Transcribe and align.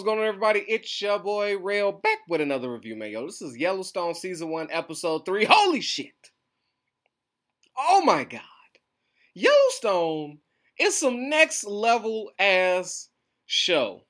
what's 0.00 0.08
going 0.08 0.18
on, 0.18 0.24
everybody? 0.24 0.64
It's 0.66 1.02
your 1.02 1.18
boy 1.18 1.58
Rail 1.58 1.92
back 1.92 2.20
with 2.26 2.40
another 2.40 2.72
review, 2.72 2.96
man. 2.96 3.10
Yo, 3.10 3.26
this 3.26 3.42
is 3.42 3.58
Yellowstone 3.58 4.14
Season 4.14 4.48
1, 4.48 4.68
Episode 4.70 5.26
3. 5.26 5.44
Holy 5.44 5.82
shit! 5.82 6.30
Oh 7.76 8.00
my 8.02 8.24
god. 8.24 8.40
Yellowstone 9.34 10.38
is 10.78 10.96
some 10.96 11.28
next 11.28 11.66
level 11.66 12.30
ass 12.38 13.10
show. 13.44 14.06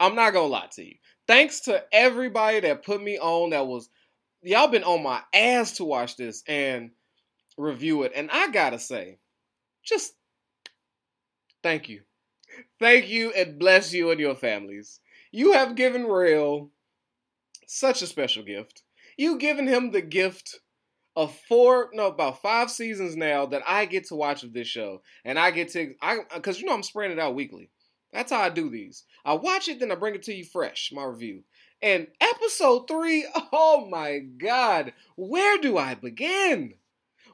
I'm 0.00 0.14
not 0.14 0.32
gonna 0.32 0.46
lie 0.46 0.70
to 0.72 0.82
you. 0.82 0.94
Thanks 1.28 1.60
to 1.62 1.84
everybody 1.92 2.60
that 2.60 2.82
put 2.82 3.02
me 3.02 3.18
on, 3.18 3.50
that 3.50 3.66
was, 3.66 3.90
y'all 4.40 4.68
been 4.68 4.84
on 4.84 5.02
my 5.02 5.20
ass 5.34 5.72
to 5.72 5.84
watch 5.84 6.16
this 6.16 6.44
and 6.48 6.92
review 7.58 8.04
it. 8.04 8.12
And 8.14 8.30
I 8.32 8.50
gotta 8.50 8.78
say, 8.78 9.18
just 9.84 10.14
thank 11.62 11.90
you. 11.90 12.00
Thank 12.80 13.10
you 13.10 13.32
and 13.32 13.58
bless 13.58 13.92
you 13.92 14.10
and 14.10 14.18
your 14.18 14.34
families. 14.34 14.98
You 15.32 15.52
have 15.52 15.74
given 15.74 16.06
Rail 16.06 16.70
such 17.66 18.02
a 18.02 18.06
special 18.06 18.42
gift. 18.42 18.82
You've 19.16 19.40
given 19.40 19.66
him 19.66 19.90
the 19.90 20.02
gift 20.02 20.60
of 21.16 21.34
four, 21.48 21.88
no, 21.94 22.08
about 22.08 22.42
five 22.42 22.70
seasons 22.70 23.16
now 23.16 23.46
that 23.46 23.62
I 23.66 23.86
get 23.86 24.06
to 24.08 24.14
watch 24.14 24.42
of 24.42 24.52
this 24.52 24.68
show, 24.68 25.02
and 25.24 25.38
I 25.38 25.50
get 25.50 25.70
to, 25.72 25.94
I, 26.02 26.18
because 26.34 26.60
you 26.60 26.66
know 26.66 26.74
I'm 26.74 26.82
spreading 26.82 27.16
it 27.16 27.20
out 27.20 27.34
weekly. 27.34 27.70
That's 28.12 28.30
how 28.30 28.40
I 28.40 28.50
do 28.50 28.70
these. 28.70 29.04
I 29.24 29.34
watch 29.34 29.68
it, 29.68 29.80
then 29.80 29.90
I 29.90 29.94
bring 29.94 30.14
it 30.14 30.22
to 30.24 30.34
you 30.34 30.44
fresh, 30.44 30.92
my 30.92 31.04
review. 31.04 31.42
And 31.82 32.06
episode 32.20 32.86
three, 32.86 33.26
oh 33.52 33.86
my 33.90 34.18
God, 34.18 34.92
where 35.16 35.58
do 35.58 35.78
I 35.78 35.94
begin? 35.94 36.74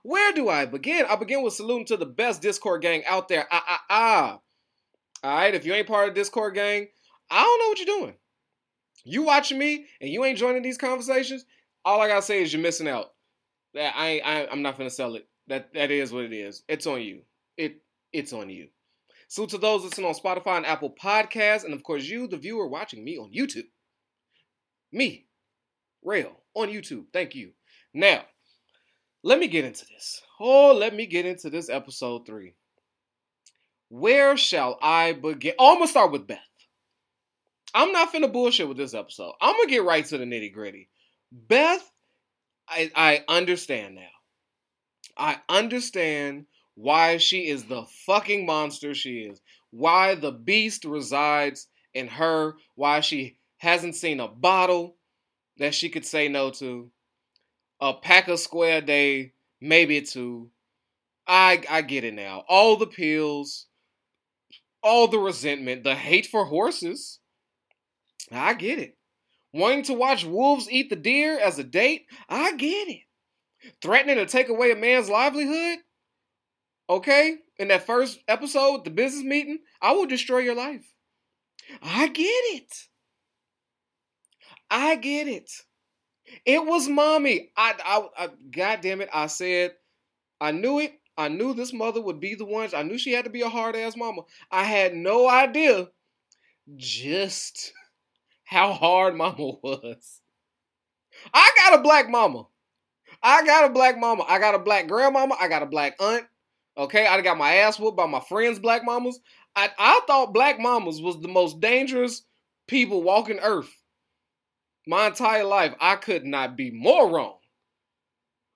Where 0.02 0.32
do 0.32 0.48
I 0.48 0.66
begin? 0.66 1.06
I 1.08 1.16
begin 1.16 1.42
with 1.42 1.54
saluting 1.54 1.86
to 1.86 1.96
the 1.96 2.06
best 2.06 2.42
Discord 2.42 2.82
gang 2.82 3.04
out 3.04 3.28
there. 3.28 3.46
Ah, 3.50 3.64
ah, 3.68 3.84
ah. 3.90 4.38
All 5.24 5.36
right, 5.36 5.54
if 5.54 5.64
you 5.64 5.72
ain't 5.72 5.86
part 5.86 6.08
of 6.08 6.14
Discord 6.14 6.54
gang, 6.54 6.88
I 7.32 7.42
don't 7.42 7.58
know 7.58 7.68
what 7.68 7.78
you're 7.78 7.98
doing. 7.98 8.14
You 9.04 9.22
watching 9.22 9.58
me 9.58 9.86
and 10.00 10.10
you 10.10 10.24
ain't 10.24 10.38
joining 10.38 10.62
these 10.62 10.78
conversations, 10.78 11.44
all 11.84 12.00
I 12.00 12.08
gotta 12.08 12.22
say 12.22 12.42
is 12.42 12.52
you're 12.52 12.62
missing 12.62 12.88
out. 12.88 13.06
That 13.74 13.94
I, 13.96 14.20
I 14.24 14.48
I'm 14.50 14.62
not 14.62 14.76
gonna 14.76 14.90
sell 14.90 15.14
it. 15.16 15.26
That 15.48 15.72
that 15.74 15.90
is 15.90 16.12
what 16.12 16.24
it 16.24 16.32
is. 16.32 16.62
It's 16.68 16.86
on 16.86 17.00
you. 17.00 17.22
It 17.56 17.82
it's 18.12 18.32
on 18.32 18.50
you. 18.50 18.68
So 19.28 19.46
to 19.46 19.56
those 19.56 19.82
listening 19.82 20.06
on 20.06 20.14
Spotify 20.14 20.58
and 20.58 20.66
Apple 20.66 20.94
Podcasts, 21.02 21.64
and 21.64 21.72
of 21.72 21.82
course 21.82 22.04
you, 22.04 22.28
the 22.28 22.36
viewer 22.36 22.68
watching 22.68 23.02
me 23.02 23.16
on 23.16 23.32
YouTube. 23.32 23.64
Me, 24.92 25.26
Rail, 26.04 26.42
on 26.54 26.68
YouTube. 26.68 27.06
Thank 27.14 27.34
you. 27.34 27.52
Now, 27.94 28.24
let 29.22 29.38
me 29.38 29.48
get 29.48 29.64
into 29.64 29.86
this. 29.86 30.20
Oh, 30.38 30.74
let 30.74 30.94
me 30.94 31.06
get 31.06 31.24
into 31.24 31.48
this 31.48 31.70
episode 31.70 32.26
three. 32.26 32.54
Where 33.88 34.36
shall 34.36 34.78
I 34.82 35.12
begin? 35.12 35.54
Oh, 35.58 35.72
I'm 35.72 35.78
gonna 35.78 35.88
start 35.88 36.12
with 36.12 36.26
Beth. 36.26 36.38
I'm 37.74 37.92
not 37.92 38.12
finna 38.12 38.32
bullshit 38.32 38.68
with 38.68 38.76
this 38.76 38.94
episode. 38.94 39.32
I'm 39.40 39.56
gonna 39.56 39.68
get 39.68 39.84
right 39.84 40.04
to 40.06 40.18
the 40.18 40.24
nitty 40.24 40.52
gritty. 40.52 40.88
Beth, 41.30 41.90
I, 42.68 42.90
I 42.94 43.24
understand 43.28 43.94
now. 43.94 44.02
I 45.16 45.40
understand 45.48 46.46
why 46.74 47.16
she 47.18 47.48
is 47.48 47.64
the 47.64 47.84
fucking 48.06 48.46
monster 48.46 48.94
she 48.94 49.20
is. 49.20 49.40
Why 49.70 50.14
the 50.14 50.32
beast 50.32 50.84
resides 50.84 51.68
in 51.94 52.08
her. 52.08 52.54
Why 52.74 53.00
she 53.00 53.38
hasn't 53.58 53.94
seen 53.94 54.20
a 54.20 54.28
bottle 54.28 54.96
that 55.58 55.74
she 55.74 55.88
could 55.88 56.04
say 56.04 56.28
no 56.28 56.50
to. 56.50 56.90
A 57.80 57.94
pack 57.94 58.28
of 58.28 58.38
square 58.38 58.80
day, 58.80 59.32
maybe 59.60 60.00
two. 60.02 60.50
I 61.26 61.62
I 61.68 61.82
get 61.82 62.04
it 62.04 62.14
now. 62.14 62.44
All 62.48 62.76
the 62.76 62.86
pills, 62.86 63.66
all 64.82 65.08
the 65.08 65.18
resentment, 65.18 65.84
the 65.84 65.94
hate 65.94 66.26
for 66.26 66.44
horses. 66.44 67.18
I 68.30 68.54
get 68.54 68.78
it. 68.78 68.96
Wanting 69.52 69.82
to 69.84 69.94
watch 69.94 70.24
wolves 70.24 70.70
eat 70.70 70.88
the 70.88 70.96
deer 70.96 71.38
as 71.38 71.58
a 71.58 71.64
date? 71.64 72.06
I 72.28 72.56
get 72.56 72.88
it. 72.88 73.02
Threatening 73.80 74.16
to 74.16 74.26
take 74.26 74.48
away 74.48 74.70
a 74.70 74.76
man's 74.76 75.08
livelihood? 75.08 75.78
Okay, 76.88 77.36
in 77.58 77.68
that 77.68 77.86
first 77.86 78.18
episode, 78.28 78.84
the 78.84 78.90
business 78.90 79.24
meeting, 79.24 79.58
I 79.80 79.92
will 79.92 80.06
destroy 80.06 80.38
your 80.38 80.54
life. 80.54 80.84
I 81.80 82.08
get 82.08 82.24
it. 82.24 82.74
I 84.70 84.96
get 84.96 85.28
it. 85.28 85.50
It 86.44 86.64
was 86.64 86.88
mommy. 86.88 87.50
I, 87.56 87.74
I, 87.84 88.24
I 88.24 88.28
God 88.50 88.80
damn 88.80 89.00
it. 89.00 89.10
I 89.12 89.26
said, 89.26 89.72
I 90.40 90.50
knew 90.50 90.80
it. 90.80 90.92
I 91.16 91.28
knew 91.28 91.52
this 91.52 91.72
mother 91.72 92.00
would 92.00 92.20
be 92.20 92.34
the 92.34 92.46
one. 92.46 92.70
I 92.74 92.82
knew 92.82 92.98
she 92.98 93.12
had 93.12 93.24
to 93.26 93.30
be 93.30 93.42
a 93.42 93.48
hard 93.48 93.76
ass 93.76 93.96
mama. 93.96 94.22
I 94.50 94.64
had 94.64 94.94
no 94.94 95.28
idea 95.28 95.88
just 96.74 97.72
how 98.52 98.72
hard 98.72 99.16
mama 99.16 99.36
was. 99.62 100.20
I 101.34 101.50
got 101.56 101.80
a 101.80 101.82
black 101.82 102.08
mama. 102.08 102.46
I 103.22 103.44
got 103.44 103.70
a 103.70 103.72
black 103.72 103.98
mama. 103.98 104.24
I 104.28 104.38
got 104.38 104.54
a 104.54 104.58
black 104.58 104.88
grandmama. 104.88 105.36
I 105.40 105.48
got 105.48 105.62
a 105.62 105.66
black 105.66 105.96
aunt. 106.00 106.24
Okay, 106.76 107.06
I 107.06 107.20
got 107.20 107.36
my 107.36 107.54
ass 107.54 107.78
whooped 107.78 107.96
by 107.96 108.06
my 108.06 108.20
friends' 108.20 108.58
black 108.58 108.84
mamas. 108.84 109.20
I, 109.54 109.70
I 109.78 110.00
thought 110.06 110.32
black 110.32 110.58
mamas 110.58 111.02
was 111.02 111.20
the 111.20 111.28
most 111.28 111.60
dangerous 111.60 112.22
people 112.66 113.02
walking 113.02 113.38
earth. 113.42 113.70
My 114.86 115.08
entire 115.08 115.44
life, 115.44 115.74
I 115.80 115.96
could 115.96 116.24
not 116.24 116.56
be 116.56 116.70
more 116.70 117.10
wrong 117.10 117.36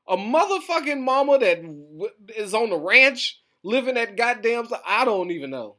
a 0.09 0.17
motherfucking 0.17 1.01
mama 1.01 1.39
that 1.39 1.63
w- 1.63 2.11
is 2.37 2.55
on 2.55 2.71
the 2.71 2.79
ranch 2.79 3.41
living 3.63 3.97
at 3.97 4.17
goddamn 4.17 4.69
I 4.87 5.05
don't 5.05 5.31
even 5.31 5.51
know. 5.51 5.77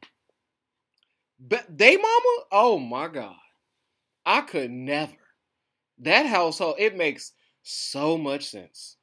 But 1.40 1.66
they 1.70 1.96
mama, 1.96 2.44
oh 2.52 2.80
my 2.80 3.08
god, 3.08 3.36
I 4.28 4.42
could 4.42 4.70
never. 4.70 5.14
That 6.00 6.26
household, 6.26 6.76
it 6.78 6.98
makes 6.98 7.32
so 7.64 8.18
much 8.18 8.46
sense. 8.50 8.98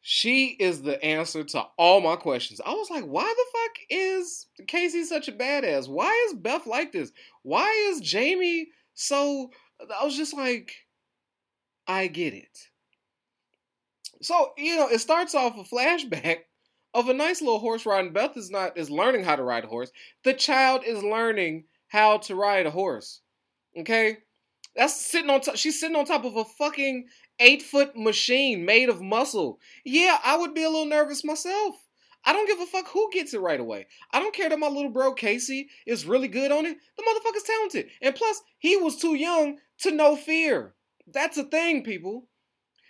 She 0.00 0.56
is 0.58 0.82
the 0.82 1.02
answer 1.04 1.44
to 1.44 1.66
all 1.76 2.00
my 2.00 2.16
questions. 2.16 2.60
I 2.66 2.72
was 2.72 2.90
like, 2.90 3.04
why 3.04 3.22
the 3.22 3.58
fuck 3.58 3.76
is 3.90 4.46
Casey 4.66 5.04
such 5.04 5.28
a 5.28 5.32
badass? 5.32 5.88
Why 5.88 6.26
is 6.28 6.34
Beth 6.34 6.66
like 6.66 6.90
this? 6.90 7.12
Why 7.42 7.70
is 7.90 8.00
Jamie 8.00 8.68
so? 8.94 9.50
I 10.00 10.04
was 10.04 10.16
just 10.16 10.34
like, 10.34 10.74
I 11.86 12.08
get 12.08 12.34
it. 12.34 12.58
So, 14.20 14.52
you 14.56 14.76
know, 14.76 14.88
it 14.88 14.98
starts 14.98 15.36
off 15.36 15.56
a 15.56 15.62
flashback 15.62 16.38
of 16.92 17.08
a 17.08 17.14
nice 17.14 17.40
little 17.40 17.60
horse 17.60 17.86
riding. 17.86 18.12
Beth 18.12 18.36
is 18.36 18.50
not 18.50 18.76
is 18.76 18.90
learning 18.90 19.22
how 19.22 19.36
to 19.36 19.44
ride 19.44 19.64
a 19.64 19.68
horse. 19.68 19.92
The 20.24 20.34
child 20.34 20.82
is 20.84 21.04
learning 21.04 21.64
how 21.86 22.18
to 22.18 22.34
ride 22.34 22.66
a 22.66 22.70
horse. 22.72 23.20
Okay? 23.78 24.18
That's 24.76 24.94
sitting 24.94 25.30
on 25.30 25.40
top 25.40 25.56
she's 25.56 25.80
sitting 25.80 25.96
on 25.96 26.04
top 26.04 26.24
of 26.24 26.36
a 26.36 26.44
fucking 26.44 27.06
eight 27.40 27.62
foot 27.62 27.96
machine 27.96 28.64
made 28.64 28.88
of 28.88 29.00
muscle. 29.00 29.58
Yeah, 29.84 30.18
I 30.24 30.36
would 30.36 30.54
be 30.54 30.62
a 30.62 30.70
little 30.70 30.86
nervous 30.86 31.24
myself. 31.24 31.74
I 32.24 32.32
don't 32.32 32.46
give 32.46 32.60
a 32.60 32.66
fuck 32.66 32.88
who 32.88 33.10
gets 33.12 33.32
it 33.32 33.40
right 33.40 33.60
away. 33.60 33.86
I 34.12 34.18
don't 34.18 34.34
care 34.34 34.48
that 34.48 34.58
my 34.58 34.68
little 34.68 34.90
bro 34.90 35.14
Casey 35.14 35.68
is 35.86 36.06
really 36.06 36.28
good 36.28 36.52
on 36.52 36.66
it. 36.66 36.76
The 36.96 37.02
motherfucker's 37.02 37.44
talented. 37.44 37.88
And 38.02 38.14
plus, 38.14 38.42
he 38.58 38.76
was 38.76 38.96
too 38.96 39.14
young 39.14 39.58
to 39.80 39.92
know 39.92 40.16
fear. 40.16 40.74
That's 41.06 41.38
a 41.38 41.44
thing, 41.44 41.84
people. 41.84 42.28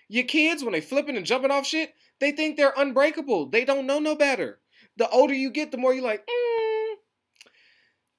Your 0.08 0.24
kids, 0.24 0.64
when 0.64 0.72
they 0.72 0.80
flipping 0.80 1.16
and 1.16 1.26
jumping 1.26 1.50
off 1.50 1.66
shit, 1.66 1.92
they 2.20 2.32
think 2.32 2.56
they're 2.56 2.72
unbreakable. 2.76 3.50
They 3.50 3.64
don't 3.64 3.86
know 3.86 3.98
no 3.98 4.16
better. 4.16 4.60
The 4.96 5.08
older 5.10 5.34
you 5.34 5.50
get, 5.50 5.70
the 5.70 5.78
more 5.78 5.94
you're 5.94 6.02
like, 6.02 6.26
mm, 6.26 6.67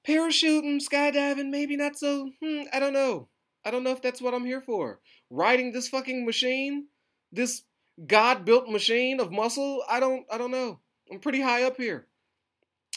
parachuting, 0.06 0.80
skydiving, 0.80 1.50
maybe 1.50 1.76
not 1.76 1.96
so. 1.96 2.30
Hmm, 2.42 2.62
I 2.72 2.80
don't 2.80 2.92
know. 2.92 3.28
I 3.64 3.70
don't 3.70 3.84
know 3.84 3.92
if 3.92 4.02
that's 4.02 4.22
what 4.22 4.34
I'm 4.34 4.44
here 4.44 4.60
for. 4.60 5.00
Riding 5.28 5.72
this 5.72 5.88
fucking 5.88 6.24
machine, 6.24 6.86
this 7.32 7.62
God-built 8.06 8.68
machine 8.68 9.20
of 9.20 9.30
muscle. 9.30 9.82
I 9.88 10.00
don't. 10.00 10.24
I 10.30 10.38
don't 10.38 10.50
know. 10.50 10.80
I'm 11.10 11.20
pretty 11.20 11.40
high 11.40 11.64
up 11.64 11.76
here. 11.76 12.06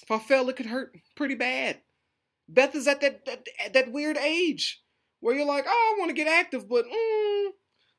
If 0.02 0.12
I 0.12 0.20
fell, 0.20 0.50
it 0.50 0.56
could 0.56 0.66
hurt 0.66 0.96
pretty 1.16 1.36
bad. 1.36 1.80
Beth 2.48 2.76
is 2.76 2.88
at 2.88 3.02
that 3.02 3.26
that, 3.26 3.48
that 3.74 3.92
weird 3.92 4.18
age 4.18 4.82
where 5.20 5.36
you're 5.36 5.46
like, 5.46 5.66
oh, 5.68 5.94
I 5.96 6.00
want 6.00 6.10
to 6.10 6.16
get 6.16 6.28
active, 6.28 6.68
but 6.68 6.86
mm, 6.86 7.48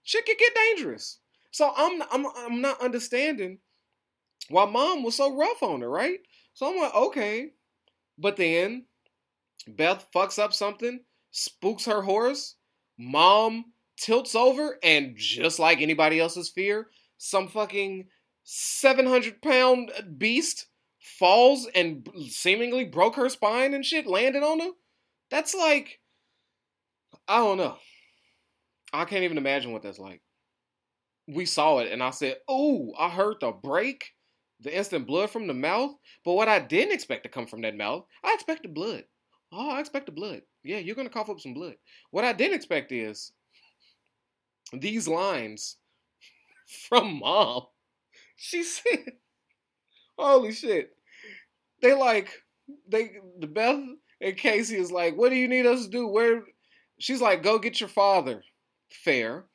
shit 0.03 0.27
could 0.27 0.39
get 0.39 0.55
dangerous. 0.55 1.19
So 1.51 1.73
I'm 1.77 2.03
I'm 2.11 2.27
I'm 2.37 2.61
not 2.61 2.83
understanding 2.83 3.59
why 4.49 4.67
mom 4.67 5.03
was 5.03 5.17
so 5.17 5.35
rough 5.35 5.63
on 5.63 5.81
her, 5.81 5.89
right? 5.89 6.19
So 6.53 6.69
I'm 6.69 6.79
like, 6.79 6.95
okay. 6.95 7.51
But 8.19 8.37
then 8.37 8.85
Beth 9.67 10.07
fucks 10.15 10.39
up 10.39 10.53
something, 10.53 11.01
spooks 11.31 11.87
her 11.87 12.03
horse, 12.03 12.57
mom 12.99 13.67
tilts 13.97 14.35
over, 14.35 14.79
and 14.83 15.15
just 15.17 15.59
like 15.59 15.81
anybody 15.81 16.21
else's 16.21 16.51
fear, 16.51 16.89
some 17.19 17.49
fucking 17.49 18.07
700 18.45 19.41
pound 19.41 19.91
beast 20.19 20.67
falls 21.01 21.67
and 21.75 22.09
seemingly 22.29 22.85
broke 22.85 23.17
her 23.17 23.29
spine 23.29 23.75
and 23.75 23.85
shit, 23.85 24.07
landed 24.07 24.43
on 24.43 24.61
her. 24.61 24.71
That's 25.31 25.55
like, 25.55 26.01
I 27.27 27.39
don't 27.39 27.59
know. 27.59 27.77
I 28.93 29.05
can't 29.05 29.25
even 29.25 29.39
imagine 29.39 29.73
what 29.73 29.83
that's 29.83 29.99
like. 29.99 30.23
We 31.27 31.47
saw 31.47 31.79
it 31.79 31.91
and 31.91 32.03
I 32.03 32.11
said, 32.11 32.37
Oh, 32.49 32.93
I 32.99 33.09
heard 33.09 33.37
the 33.41 33.51
break, 33.51 34.13
the 34.61 34.77
instant 34.77 35.07
blood 35.07 35.31
from 35.31 35.47
the 35.47 35.55
mouth. 35.55 35.93
But 36.25 36.35
what 36.35 36.49
I 36.49 36.61
didn't 36.61 36.95
expect 36.95 37.25
to 37.25 37.29
come 37.31 37.47
from 37.47 37.63
that 37.63 37.77
mouth, 37.77 38.05
I 38.23 38.35
expected 38.35 38.75
blood. 38.75 39.05
Oh, 39.55 39.71
I 39.71 39.81
expect 39.81 40.07
the 40.07 40.13
blood. 40.13 40.43
Yeah, 40.65 40.79
you're 40.79 40.97
gonna 40.97 41.09
cough 41.09 41.31
up 41.31 41.41
some 41.41 41.55
blood. 41.55 41.77
What 42.11 42.25
I 42.25 42.33
didn't 42.33 42.57
expect 42.57 42.93
is 42.93 43.33
these 44.73 45.09
lines 45.09 45.77
from 46.89 47.21
mom. 47.21 47.67
She 48.37 48.63
said, 48.65 49.15
"Holy 50.19 50.53
shit!" 50.53 50.97
They 51.83 51.95
like 51.95 52.43
they 52.89 53.19
the 53.39 53.47
Beth 53.47 53.81
and 54.21 54.37
Casey 54.37 54.77
is 54.77 54.93
like, 54.93 55.17
"What 55.17 55.31
do 55.31 55.37
you 55.37 55.49
need 55.49 55.67
us 55.67 55.85
to 55.85 55.91
do?" 55.91 56.07
Where 56.09 56.45
she's 56.99 57.21
like, 57.21 57.43
"Go 57.43 57.59
get 57.59 57.81
your 57.81 57.89
father." 57.89 58.45
Fair. 58.93 59.47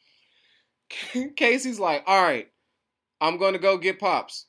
Casey's 1.36 1.80
like, 1.80 2.04
"All 2.07 2.22
right, 2.22 2.52
I'm 3.22 3.38
going 3.38 3.54
to 3.54 3.60
go 3.60 3.78
get 3.78 4.00
pops," 4.00 4.48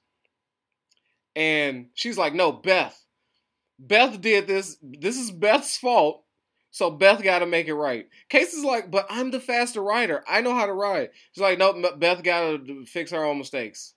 and 1.37 1.89
she's 1.95 2.19
like, 2.19 2.35
"No, 2.35 2.53
Beth. 2.53 3.05
Beth 3.81 4.21
did 4.21 4.47
this. 4.47 4.77
This 4.83 5.19
is 5.19 5.33
Beth's 5.33 5.77
fault." 5.77 6.25
So 6.73 6.89
Beth 6.89 7.23
got 7.23 7.41
to 7.41 7.47
make 7.47 7.67
it 7.67 7.75
right. 7.75 8.07
Casey's 8.29 8.65
like, 8.65 8.93
but 8.93 9.07
I'm 9.11 9.33
the 9.33 9.41
faster 9.41 9.83
rider. 9.83 10.23
I 10.29 10.41
know 10.41 10.55
how 10.55 10.67
to 10.67 10.73
ride. 10.73 11.11
She's 11.33 11.43
like, 11.43 11.59
nope, 11.59 11.99
Beth 11.99 12.23
got 12.23 12.65
to 12.65 12.85
fix 12.85 13.11
her 13.11 13.25
own 13.25 13.39
mistakes. 13.39 13.95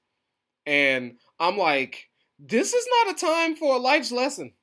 And 0.65 1.17
I'm 1.39 1.55
like, 1.55 2.09
this 2.39 2.73
is 2.73 2.87
not 3.05 3.15
a 3.15 3.19
time 3.19 3.55
for 3.55 3.75
a 3.75 3.79
life's 3.79 4.11
lesson. 4.11 4.53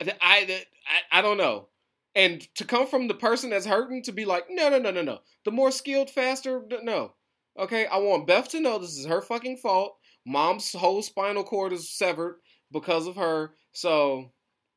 I, 0.00 0.10
I, 0.20 1.18
I 1.18 1.22
don't 1.22 1.38
know. 1.38 1.68
And 2.16 2.40
to 2.56 2.64
come 2.64 2.86
from 2.86 3.06
the 3.06 3.14
person 3.14 3.50
that's 3.50 3.66
hurting 3.66 4.02
to 4.04 4.12
be 4.12 4.24
like, 4.24 4.46
no, 4.50 4.68
no, 4.68 4.78
no, 4.78 4.90
no, 4.90 5.02
no. 5.02 5.18
The 5.44 5.52
more 5.52 5.70
skilled, 5.70 6.10
faster, 6.10 6.62
no. 6.82 7.14
Okay, 7.56 7.86
I 7.86 7.98
want 7.98 8.26
Beth 8.26 8.48
to 8.50 8.60
know 8.60 8.78
this 8.78 8.98
is 8.98 9.06
her 9.06 9.22
fucking 9.22 9.58
fault. 9.58 9.96
Mom's 10.26 10.72
whole 10.72 11.02
spinal 11.02 11.44
cord 11.44 11.72
is 11.72 11.96
severed 11.96 12.40
because 12.72 13.06
of 13.06 13.14
her. 13.14 13.54
So 13.74 14.30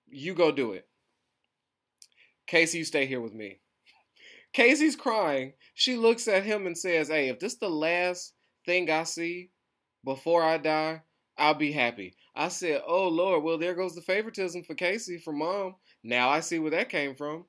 you 0.10 0.34
go 0.34 0.52
do 0.52 0.74
it. 0.74 0.88
Casey, 2.48 2.80
you 2.80 2.84
stay 2.84 3.06
here 3.06 3.22
with 3.22 3.34
me. 3.34 3.60
Casey's 4.54 4.96
crying. 4.96 5.54
She 5.76 5.96
looks 5.96 6.28
at 6.28 6.44
him 6.44 6.66
and 6.66 6.78
says, 6.78 7.08
Hey, 7.08 7.30
if 7.30 7.40
this 7.40 7.54
is 7.54 7.60
the 7.60 7.70
last 7.70 8.34
thing 8.66 8.90
I 8.90 9.04
see 9.04 9.52
before 10.04 10.44
I 10.44 10.58
die, 10.58 11.04
I'll 11.38 11.54
be 11.54 11.72
happy. 11.72 12.16
I 12.36 12.48
said, 12.48 12.82
Oh 12.88 13.08
Lord, 13.08 13.44
well, 13.44 13.58
there 13.58 13.76
goes 13.76 13.94
the 13.94 14.02
favoritism 14.02 14.64
for 14.64 14.74
Casey 14.74 15.20
from 15.20 15.40
mom. 15.40 15.76
Now 16.04 16.30
I 16.30 16.40
see 16.40 16.58
where 16.58 16.72
that 16.72 16.90
came 16.90 17.16
from. 17.16 17.46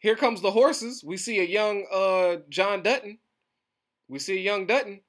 Here 0.00 0.16
comes 0.16 0.40
the 0.40 0.50
horses. 0.50 1.04
We 1.04 1.18
see 1.18 1.38
a 1.38 1.44
young 1.44 1.86
uh, 1.92 2.38
John 2.48 2.82
Dutton. 2.82 3.18
We 4.08 4.18
see 4.18 4.38
a 4.38 4.42
young 4.42 4.66
Dutton. 4.66 5.02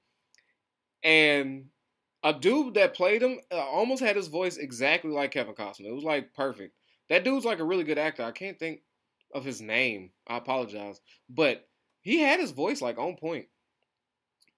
And 1.01 1.65
a 2.23 2.33
dude 2.33 2.75
that 2.75 2.95
played 2.95 3.21
him 3.21 3.39
uh, 3.51 3.57
almost 3.57 4.03
had 4.03 4.15
his 4.15 4.27
voice 4.27 4.57
exactly 4.57 5.11
like 5.11 5.31
Kevin 5.31 5.55
Costner. 5.55 5.87
It 5.87 5.95
was 5.95 6.03
like 6.03 6.33
perfect. 6.33 6.75
That 7.09 7.23
dude's 7.23 7.45
like 7.45 7.59
a 7.59 7.65
really 7.65 7.83
good 7.83 7.97
actor. 7.97 8.23
I 8.23 8.31
can't 8.31 8.59
think 8.59 8.81
of 9.33 9.43
his 9.43 9.61
name. 9.61 10.11
I 10.27 10.37
apologize. 10.37 11.01
But 11.29 11.67
he 12.01 12.19
had 12.19 12.39
his 12.39 12.51
voice 12.51 12.81
like 12.81 12.97
on 12.97 13.15
point. 13.15 13.47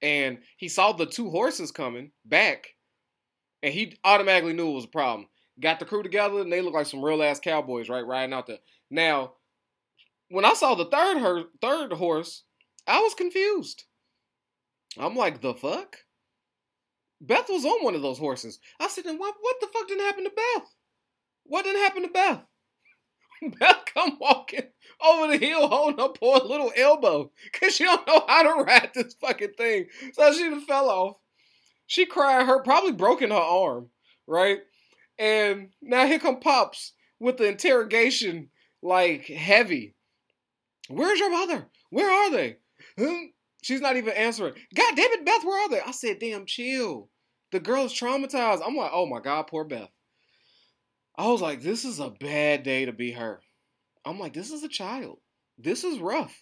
And 0.01 0.39
he 0.57 0.67
saw 0.67 0.91
the 0.91 1.05
two 1.05 1.29
horses 1.29 1.71
coming 1.71 2.11
back, 2.25 2.75
and 3.61 3.73
he 3.73 3.97
automatically 4.03 4.51
knew 4.51 4.69
it 4.69 4.75
was 4.75 4.83
a 4.83 4.89
problem. 4.89 5.27
Got 5.61 5.79
the 5.79 5.85
crew 5.85 6.03
together, 6.03 6.41
and 6.41 6.51
they 6.51 6.59
look 6.61 6.73
like 6.73 6.87
some 6.87 7.03
real 7.03 7.23
ass 7.23 7.39
cowboys, 7.39 7.87
right, 7.87 8.05
riding 8.05 8.33
out 8.33 8.47
there. 8.47 8.57
Now, 8.89 9.35
when 10.27 10.43
I 10.43 10.55
saw 10.55 10.75
the 10.75 10.85
third 10.85 11.19
her- 11.19 11.45
third 11.61 11.93
horse, 11.93 12.43
I 12.85 12.99
was 12.99 13.13
confused. 13.13 13.85
I'm 14.97 15.15
like, 15.15 15.39
the 15.41 15.53
fuck? 15.53 16.02
Beth 17.25 17.47
was 17.49 17.63
on 17.63 17.83
one 17.83 17.95
of 17.95 18.01
those 18.01 18.19
horses. 18.19 18.59
I 18.81 18.89
said, 18.89 19.05
then 19.05 19.17
what, 19.17 19.33
what 19.39 19.55
the 19.61 19.67
fuck 19.67 19.87
didn't 19.87 20.05
happen 20.05 20.25
to 20.25 20.29
Beth? 20.29 20.75
What 21.45 21.63
didn't 21.63 21.81
happen 21.81 22.03
to 22.03 22.09
Beth? 22.09 22.45
Beth 23.59 23.85
come 23.93 24.17
walking 24.19 24.63
over 25.01 25.31
the 25.31 25.45
hill 25.45 25.67
holding 25.69 25.99
her 25.99 26.09
poor 26.09 26.39
little 26.39 26.73
elbow 26.75 27.31
because 27.51 27.75
she 27.75 27.85
don't 27.85 28.05
know 28.05 28.25
how 28.27 28.43
to 28.43 28.63
ride 28.63 28.91
this 28.93 29.13
fucking 29.15 29.53
thing. 29.57 29.87
So 30.13 30.33
she 30.33 30.59
fell 30.67 30.89
off. 30.89 31.17
She 31.87 32.05
cried, 32.05 32.45
her 32.45 32.61
probably 32.61 32.91
broken 32.91 33.31
her 33.31 33.37
arm, 33.37 33.89
right? 34.27 34.59
And 35.17 35.69
now 35.81 36.05
here 36.05 36.19
come 36.19 36.39
Pops 36.39 36.91
with 37.19 37.37
the 37.37 37.47
interrogation 37.47 38.49
like 38.81 39.27
heavy. 39.27 39.95
Where's 40.89 41.19
your 41.19 41.31
mother? 41.31 41.67
Where 41.89 42.11
are 42.11 42.31
they? 42.31 42.57
She's 43.61 43.81
not 43.81 43.95
even 43.95 44.13
answering. 44.13 44.55
God 44.75 44.95
damn 44.95 45.11
it, 45.11 45.25
Beth, 45.25 45.45
where 45.45 45.65
are 45.65 45.69
they? 45.69 45.79
I 45.79 45.91
said, 45.91 46.19
damn, 46.19 46.45
chill. 46.45 47.09
The 47.53 47.59
girl's 47.59 47.93
traumatized. 47.93 48.63
I'm 48.65 48.75
like, 48.75 48.89
oh 48.91 49.05
my 49.05 49.19
God, 49.19 49.43
poor 49.43 49.63
Beth. 49.63 49.91
I 51.15 51.27
was 51.27 51.39
like, 51.39 51.61
this 51.61 51.85
is 51.85 51.99
a 51.99 52.09
bad 52.09 52.63
day 52.63 52.85
to 52.85 52.91
be 52.91 53.11
her. 53.11 53.41
I'm 54.03 54.19
like, 54.19 54.33
this 54.33 54.49
is 54.49 54.63
a 54.63 54.67
child. 54.67 55.19
This 55.59 55.83
is 55.83 55.99
rough. 55.99 56.35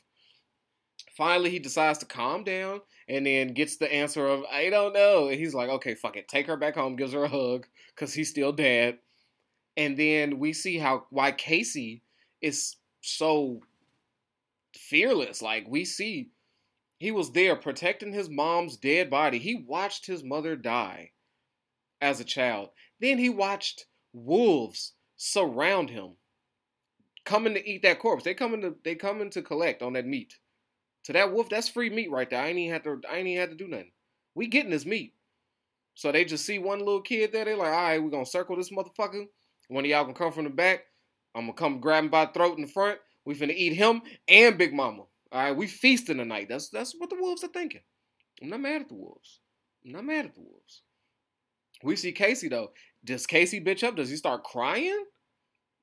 Finally, 1.17 1.49
he 1.49 1.59
decides 1.59 1.99
to 1.99 2.05
calm 2.05 2.45
down 2.45 2.79
and 3.09 3.25
then 3.25 3.53
gets 3.53 3.75
the 3.75 3.93
answer 3.93 4.25
of, 4.25 4.45
I 4.49 4.69
don't 4.69 4.93
know. 4.93 5.27
And 5.27 5.37
he's 5.37 5.53
like, 5.53 5.69
okay, 5.69 5.95
fuck 5.95 6.15
it. 6.15 6.29
Take 6.29 6.47
her 6.47 6.55
back 6.55 6.75
home, 6.75 6.95
gives 6.95 7.11
her 7.11 7.25
a 7.25 7.27
hug 7.27 7.67
because 7.93 8.13
he's 8.13 8.29
still 8.29 8.53
dead. 8.53 8.97
And 9.75 9.97
then 9.97 10.39
we 10.39 10.53
see 10.53 10.77
how 10.77 11.07
why 11.09 11.33
Casey 11.33 12.03
is 12.41 12.77
so 13.01 13.59
fearless. 14.77 15.41
Like 15.41 15.65
we 15.67 15.83
see 15.83 16.29
he 17.01 17.09
was 17.09 17.31
there 17.31 17.55
protecting 17.55 18.13
his 18.13 18.29
mom's 18.29 18.77
dead 18.77 19.09
body. 19.09 19.39
He 19.39 19.55
watched 19.67 20.05
his 20.05 20.23
mother 20.23 20.55
die 20.55 21.13
as 21.99 22.19
a 22.19 22.23
child. 22.23 22.69
Then 22.99 23.17
he 23.17 23.27
watched 23.27 23.87
wolves 24.13 24.93
surround 25.17 25.89
him, 25.89 26.11
coming 27.25 27.55
to 27.55 27.67
eat 27.67 27.81
that 27.81 27.97
corpse. 27.97 28.23
They 28.23 28.35
coming 28.35 28.61
to 28.61 28.75
they 28.85 28.93
coming 28.93 29.31
to 29.31 29.41
collect 29.41 29.81
on 29.81 29.93
that 29.93 30.05
meat. 30.05 30.37
To 31.05 31.13
that 31.13 31.33
wolf, 31.33 31.49
that's 31.49 31.69
free 31.69 31.89
meat 31.89 32.11
right 32.11 32.29
there. 32.29 32.39
I 32.39 32.49
ain't 32.49 32.59
even 32.59 32.71
had 32.71 32.83
to 32.83 33.01
I 33.11 33.15
ain't 33.15 33.27
even 33.29 33.41
had 33.41 33.49
to 33.49 33.55
do 33.55 33.67
nothing. 33.67 33.93
We 34.35 34.45
getting 34.45 34.69
this 34.69 34.85
meat. 34.85 35.15
So 35.95 36.11
they 36.11 36.23
just 36.23 36.45
see 36.45 36.59
one 36.59 36.77
little 36.77 37.01
kid 37.01 37.31
there. 37.31 37.45
They 37.45 37.55
like, 37.55 37.73
all 37.73 37.81
right, 37.81 38.03
we're 38.03 38.11
gonna 38.11 38.27
circle 38.27 38.55
this 38.55 38.69
motherfucker. 38.69 39.25
One 39.69 39.85
of 39.85 39.89
y'all 39.89 40.03
gonna 40.03 40.13
come 40.13 40.33
from 40.33 40.43
the 40.43 40.51
back. 40.51 40.81
I'm 41.33 41.47
gonna 41.47 41.53
come 41.53 41.79
grab 41.79 42.03
him 42.03 42.11
by 42.11 42.25
the 42.25 42.33
throat 42.33 42.57
in 42.57 42.61
the 42.61 42.71
front. 42.71 42.99
We 43.25 43.33
finna 43.33 43.55
eat 43.55 43.73
him 43.73 44.03
and 44.27 44.55
Big 44.55 44.71
Mama. 44.71 45.05
All 45.31 45.41
right, 45.41 45.55
we 45.55 45.67
feasting 45.67 46.17
tonight. 46.17 46.47
That's 46.49 46.69
that's 46.69 46.93
what 46.97 47.09
the 47.09 47.15
wolves 47.15 47.43
are 47.43 47.47
thinking. 47.47 47.81
I'm 48.41 48.49
not 48.49 48.59
mad 48.59 48.81
at 48.81 48.89
the 48.89 48.95
wolves. 48.95 49.39
I'm 49.85 49.91
not 49.93 50.05
mad 50.05 50.25
at 50.25 50.35
the 50.35 50.41
wolves. 50.41 50.81
We 51.83 51.95
see 51.95 52.11
Casey 52.11 52.49
though. 52.49 52.71
Does 53.03 53.25
Casey 53.25 53.61
bitch 53.61 53.83
up? 53.83 53.95
Does 53.95 54.09
he 54.09 54.17
start 54.17 54.43
crying? 54.43 55.05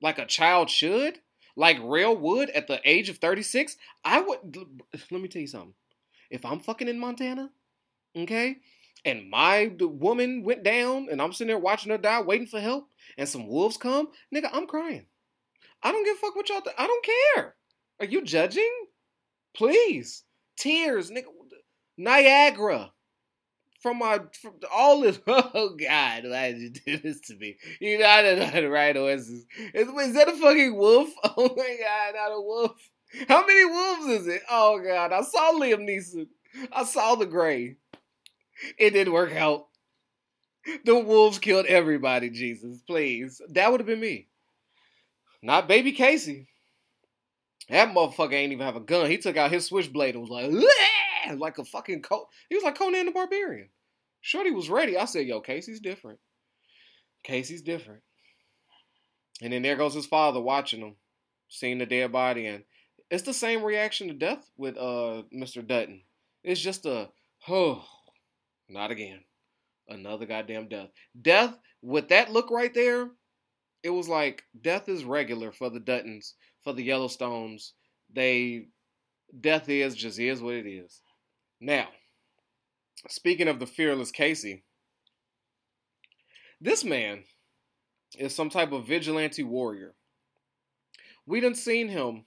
Like 0.03 0.19
a 0.19 0.27
child 0.27 0.71
should? 0.71 1.19
Like 1.57 1.79
Rail 1.83 2.17
would 2.17 2.51
at 2.51 2.69
the 2.69 2.81
age 2.85 3.09
of 3.09 3.19
36? 3.19 3.77
I 4.05 4.21
would 4.21 4.57
let 5.11 5.21
me 5.21 5.29
tell 5.29 5.43
you 5.43 5.49
something. 5.49 5.75
If 6.31 6.45
I'm 6.45 6.61
fucking 6.61 6.87
in 6.87 7.01
Montana, 7.01 7.51
okay, 8.17 8.59
and 9.05 9.29
my 9.29 9.73
woman 9.81 10.45
went 10.45 10.63
down 10.63 11.09
and 11.11 11.21
I'm 11.21 11.33
sitting 11.33 11.49
there 11.49 11.59
watching 11.59 11.91
her 11.91 11.99
die, 11.99 12.21
waiting 12.21 12.47
for 12.47 12.61
help, 12.61 12.89
and 13.17 13.29
some 13.29 13.49
wolves 13.49 13.77
come, 13.77 14.09
nigga, 14.33 14.51
I'm 14.53 14.67
crying. 14.67 15.07
I 15.83 15.91
don't 15.91 16.05
give 16.05 16.17
a 16.17 16.21
fuck 16.21 16.37
what 16.37 16.49
y'all 16.49 16.61
th- 16.61 16.77
I 16.79 16.87
don't 16.87 17.05
care. 17.35 17.55
Are 18.01 18.07
you 18.07 18.23
judging? 18.23 18.71
Please. 19.59 20.23
Tears, 20.57 21.11
nigga. 21.11 21.25
Niagara 21.99 22.93
from 23.81 23.99
my 23.99 24.21
from 24.41 24.55
all 24.73 25.01
this. 25.01 25.19
Oh 25.27 25.77
God, 25.79 26.25
why 26.27 26.53
did 26.53 26.61
you 26.61 26.71
do 26.71 26.99
this 26.99 27.21
to 27.23 27.37
me? 27.37 27.57
You 27.81 27.99
know 27.99 28.07
I 28.07 28.23
don't 28.23 28.39
know 28.39 28.47
how 28.47 28.61
to 28.61 28.69
ride 28.69 28.97
horses. 28.97 29.45
Is, 29.75 29.89
is 29.89 30.15
that 30.15 30.29
a 30.29 30.33
fucking 30.33 30.77
wolf? 30.77 31.11
Oh 31.37 31.55
my 31.57 31.77
God, 31.81 32.15
not 32.15 32.37
a 32.37 32.41
wolf. 32.41 32.77
How 33.29 33.47
many 33.47 33.65
wolves 33.65 34.07
is 34.07 34.27
it? 34.29 34.43
Oh 34.49 34.81
God, 34.81 35.13
I 35.13 35.23
saw 35.23 35.53
Liam 35.53 35.89
Neeson. 35.89 36.29
I 36.73 36.85
saw 36.85 37.15
the 37.15 37.27
gray. 37.27 37.77
It 38.79 38.91
didn't 38.91 39.13
work 39.13 39.35
out. 39.35 39.67
The 40.85 40.99
wolves 40.99 41.39
killed 41.39 41.67
everybody. 41.67 42.31
Jesus, 42.31 42.83
please. 42.87 43.41
That 43.51 43.71
would 43.71 43.81
have 43.81 43.87
been 43.87 44.01
me. 44.01 44.29
Not 45.43 45.69
baby 45.69 45.93
Casey. 45.93 46.49
That 47.69 47.95
motherfucker 47.95 48.33
ain't 48.33 48.53
even 48.53 48.65
have 48.65 48.77
a 48.77 48.81
gun. 48.81 49.11
He 49.11 49.19
took 49.19 49.37
out 49.37 49.51
his 49.51 49.67
switchblade 49.67 50.15
and 50.15 50.27
was 50.27 50.31
like, 50.31 51.39
like 51.39 51.59
a 51.59 51.65
fucking 51.65 52.03
co- 52.03 52.29
he 52.49 52.55
was 52.55 52.65
like 52.65 52.79
Conan 52.79 53.07
the 53.07 53.13
Barbarian. 53.13 53.69
Shorty 54.21 54.51
was 54.51 54.71
ready. 54.71 54.97
I 54.97 55.05
said, 55.05 55.27
"Yo, 55.27 55.41
Casey's 55.41 55.81
different. 55.81 56.19
Casey's 57.23 57.63
different." 57.63 58.03
And 59.43 59.53
then 59.53 59.63
there 59.63 59.77
goes 59.77 59.95
his 59.95 60.07
father 60.07 60.41
watching 60.41 60.81
him, 60.81 60.97
seeing 61.49 61.79
the 61.79 61.87
dead 61.87 62.11
body, 62.11 62.47
and 62.47 62.65
it's 63.11 63.23
the 63.23 63.35
same 63.35 63.63
reaction 63.63 64.09
to 64.09 64.15
death 64.15 64.51
with 64.57 64.77
uh 64.77 65.23
Mr. 65.35 65.67
Dutton. 65.67 66.03
It's 66.43 66.61
just 66.61 66.87
a 66.87 67.11
oh, 67.49 67.85
not 68.69 68.91
again, 68.91 69.21
another 69.89 70.27
goddamn 70.27 70.69
death. 70.69 70.89
Death 71.21 71.59
with 71.83 72.09
that 72.09 72.33
look 72.33 72.51
right 72.51 72.75
there, 72.75 73.11
it 73.83 73.91
was 73.91 74.09
like 74.09 74.45
death 74.61 74.89
is 74.89 75.05
regular 75.05 75.53
for 75.53 75.71
the 75.71 75.81
Duttons, 75.81 76.35
for 76.63 76.73
the 76.73 76.87
Yellowstones. 76.87 77.73
They 78.13 78.69
death 79.41 79.69
is 79.69 79.95
just 79.95 80.19
is 80.19 80.41
what 80.41 80.55
it 80.55 80.69
is. 80.69 81.01
Now, 81.61 81.89
speaking 83.09 83.49
of 83.49 83.59
the 83.59 83.67
fearless 83.67 84.11
Casey, 84.11 84.65
this 86.61 86.85
man 86.85 87.25
is 88.19 88.35
some 88.35 88.51
type 88.51 88.73
of 88.73 88.87
vigilante 88.87 89.43
warrior. 89.43 89.95
We 91.27 91.41
done 91.41 91.55
seen 91.55 91.89
him 91.89 92.25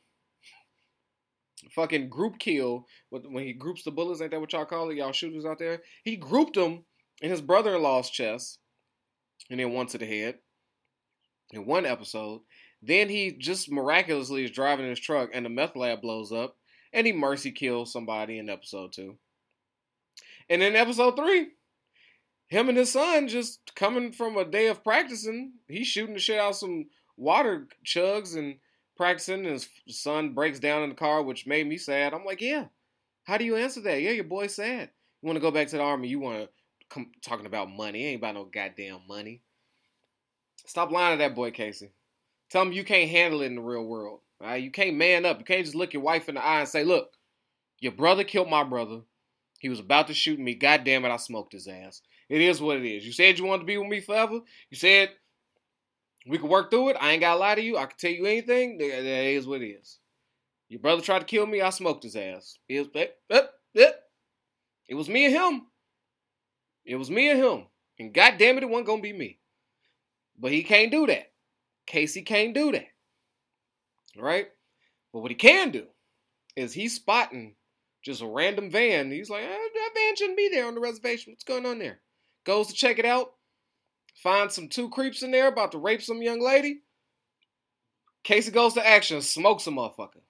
fucking 1.71 2.09
group 2.09 2.37
kill 2.39 2.85
when 3.09 3.43
he 3.43 3.53
groups 3.53 3.83
the 3.83 3.91
bullets. 3.91 4.21
Ain't 4.21 4.31
that 4.31 4.39
what 4.39 4.53
y'all 4.53 4.65
call 4.65 4.89
it? 4.89 4.97
Y'all 4.97 5.11
shooters 5.11 5.45
out 5.45 5.59
there. 5.59 5.81
He 6.03 6.15
grouped 6.15 6.55
them 6.55 6.85
in 7.21 7.29
his 7.29 7.41
brother-in-law's 7.41 8.09
chest, 8.09 8.59
and 9.49 9.59
then 9.59 9.73
one 9.73 9.87
to 9.87 9.97
the 9.97 10.05
head 10.05 10.39
in 11.51 11.65
one 11.65 11.85
episode. 11.85 12.41
Then 12.81 13.09
he 13.09 13.31
just 13.31 13.71
miraculously 13.71 14.43
is 14.43 14.51
driving 14.51 14.89
his 14.89 14.99
truck, 14.99 15.29
and 15.33 15.45
the 15.45 15.49
meth 15.49 15.75
lab 15.75 16.01
blows 16.01 16.31
up, 16.31 16.57
and 16.93 17.05
he 17.05 17.13
mercy 17.13 17.51
kills 17.51 17.93
somebody 17.93 18.39
in 18.39 18.49
episode 18.49 18.91
two. 18.91 19.17
And 20.49 20.63
in 20.63 20.75
episode 20.75 21.15
three, 21.15 21.49
him 22.47 22.69
and 22.69 22.77
his 22.77 22.91
son 22.91 23.27
just 23.27 23.73
coming 23.75 24.11
from 24.11 24.35
a 24.35 24.43
day 24.43 24.67
of 24.67 24.83
practicing, 24.83 25.53
he's 25.67 25.87
shooting 25.87 26.15
the 26.15 26.19
shit 26.19 26.39
out 26.39 26.55
some 26.55 26.87
water 27.17 27.67
chugs 27.85 28.35
and 28.35 28.55
practicing, 28.97 29.45
and 29.45 29.53
his 29.53 29.69
son 29.87 30.33
breaks 30.33 30.59
down 30.59 30.83
in 30.83 30.89
the 30.89 30.95
car, 30.95 31.21
which 31.21 31.47
made 31.47 31.67
me 31.67 31.77
sad. 31.77 32.13
I'm 32.13 32.25
like, 32.25 32.41
yeah. 32.41 32.65
How 33.23 33.37
do 33.37 33.45
you 33.45 33.55
answer 33.55 33.81
that? 33.81 34.01
Yeah, 34.01 34.11
your 34.11 34.23
boy's 34.23 34.55
sad. 34.55 34.89
You 35.21 35.27
want 35.27 35.37
to 35.37 35.41
go 35.41 35.51
back 35.51 35.67
to 35.67 35.77
the 35.77 35.83
army? 35.83 36.07
You 36.07 36.19
want 36.19 36.43
to 36.43 36.49
come 36.89 37.11
talking 37.21 37.45
about 37.45 37.69
money? 37.69 38.05
ain't 38.05 38.19
about 38.19 38.33
no 38.33 38.45
goddamn 38.45 39.01
money. 39.07 39.41
Stop 40.65 40.91
lying 40.91 41.17
to 41.17 41.23
that 41.23 41.35
boy, 41.35 41.51
Casey. 41.51 41.91
Tell 42.51 42.61
him 42.63 42.73
you 42.73 42.83
can't 42.83 43.09
handle 43.09 43.41
it 43.41 43.47
in 43.47 43.55
the 43.55 43.61
real 43.61 43.85
world. 43.85 44.19
Right? 44.39 44.61
You 44.61 44.71
can't 44.71 44.97
man 44.97 45.25
up. 45.25 45.39
You 45.39 45.45
can't 45.45 45.63
just 45.63 45.75
look 45.75 45.93
your 45.93 46.03
wife 46.03 46.27
in 46.27 46.35
the 46.35 46.45
eye 46.45 46.59
and 46.59 46.69
say, 46.69 46.83
"Look, 46.83 47.11
your 47.79 47.91
brother 47.91 48.23
killed 48.23 48.49
my 48.49 48.63
brother. 48.63 49.01
He 49.59 49.69
was 49.69 49.79
about 49.79 50.07
to 50.07 50.13
shoot 50.13 50.39
me. 50.39 50.55
God 50.55 50.83
damn 50.83 51.05
it, 51.05 51.11
I 51.11 51.17
smoked 51.17 51.53
his 51.53 51.67
ass. 51.67 52.01
It 52.29 52.41
is 52.41 52.61
what 52.61 52.77
it 52.77 52.85
is. 52.85 53.05
You 53.05 53.11
said 53.11 53.37
you 53.37 53.45
wanted 53.45 53.61
to 53.61 53.65
be 53.65 53.77
with 53.77 53.87
me 53.87 54.01
forever. 54.01 54.39
You 54.69 54.77
said 54.77 55.11
we 56.27 56.37
could 56.37 56.49
work 56.49 56.71
through 56.71 56.89
it. 56.89 56.97
I 56.99 57.11
ain't 57.11 57.21
gotta 57.21 57.39
lie 57.39 57.55
to 57.55 57.61
you. 57.61 57.77
I 57.77 57.85
can 57.85 57.97
tell 57.97 58.11
you 58.11 58.25
anything. 58.25 58.77
That 58.77 58.89
is 58.89 59.45
what 59.47 59.61
it 59.61 59.67
is. 59.67 59.99
Your 60.69 60.79
brother 60.79 61.01
tried 61.01 61.19
to 61.19 61.25
kill 61.25 61.45
me. 61.45 61.61
I 61.61 61.69
smoked 61.69 62.03
his 62.03 62.15
ass. 62.15 62.57
It 62.67 62.79
was, 62.79 62.87
it, 62.95 63.15
it, 63.75 63.95
it 64.87 64.95
was 64.95 65.09
me 65.09 65.25
and 65.25 65.35
him. 65.35 65.67
It 66.85 66.95
was 66.95 67.11
me 67.11 67.29
and 67.29 67.39
him. 67.39 67.65
And 67.99 68.13
God 68.13 68.35
damn 68.37 68.57
it, 68.57 68.63
it 68.63 68.69
wasn't 68.69 68.87
gonna 68.87 69.01
be 69.01 69.13
me. 69.13 69.39
But 70.39 70.51
he 70.51 70.63
can't 70.63 70.91
do 70.91 71.05
that. 71.07 71.30
Casey 71.85 72.21
can't 72.21 72.53
do 72.53 72.71
that. 72.71 72.87
Right? 74.17 74.47
But 75.13 75.21
what 75.21 75.31
he 75.31 75.35
can 75.35 75.71
do 75.71 75.87
is 76.55 76.73
he's 76.73 76.95
spotting 76.95 77.55
just 78.03 78.21
a 78.21 78.27
random 78.27 78.71
van. 78.71 79.11
He's 79.11 79.29
like, 79.29 79.43
eh, 79.43 79.47
that 79.47 79.89
van 79.93 80.15
shouldn't 80.15 80.37
be 80.37 80.49
there 80.49 80.67
on 80.67 80.75
the 80.75 80.81
reservation. 80.81 81.33
What's 81.33 81.43
going 81.43 81.65
on 81.65 81.79
there? 81.79 81.99
Goes 82.45 82.67
to 82.67 82.73
check 82.73 82.99
it 82.99 83.05
out. 83.05 83.33
Finds 84.15 84.55
some 84.55 84.67
two 84.67 84.89
creeps 84.89 85.23
in 85.23 85.31
there 85.31 85.47
about 85.47 85.71
to 85.71 85.77
rape 85.77 86.01
some 86.01 86.21
young 86.21 86.41
lady. 86.41 86.81
Casey 88.23 88.51
goes 88.51 88.73
to 88.73 88.87
action, 88.87 89.21
smokes 89.21 89.67
a 89.67 89.71
motherfucker. 89.71 90.21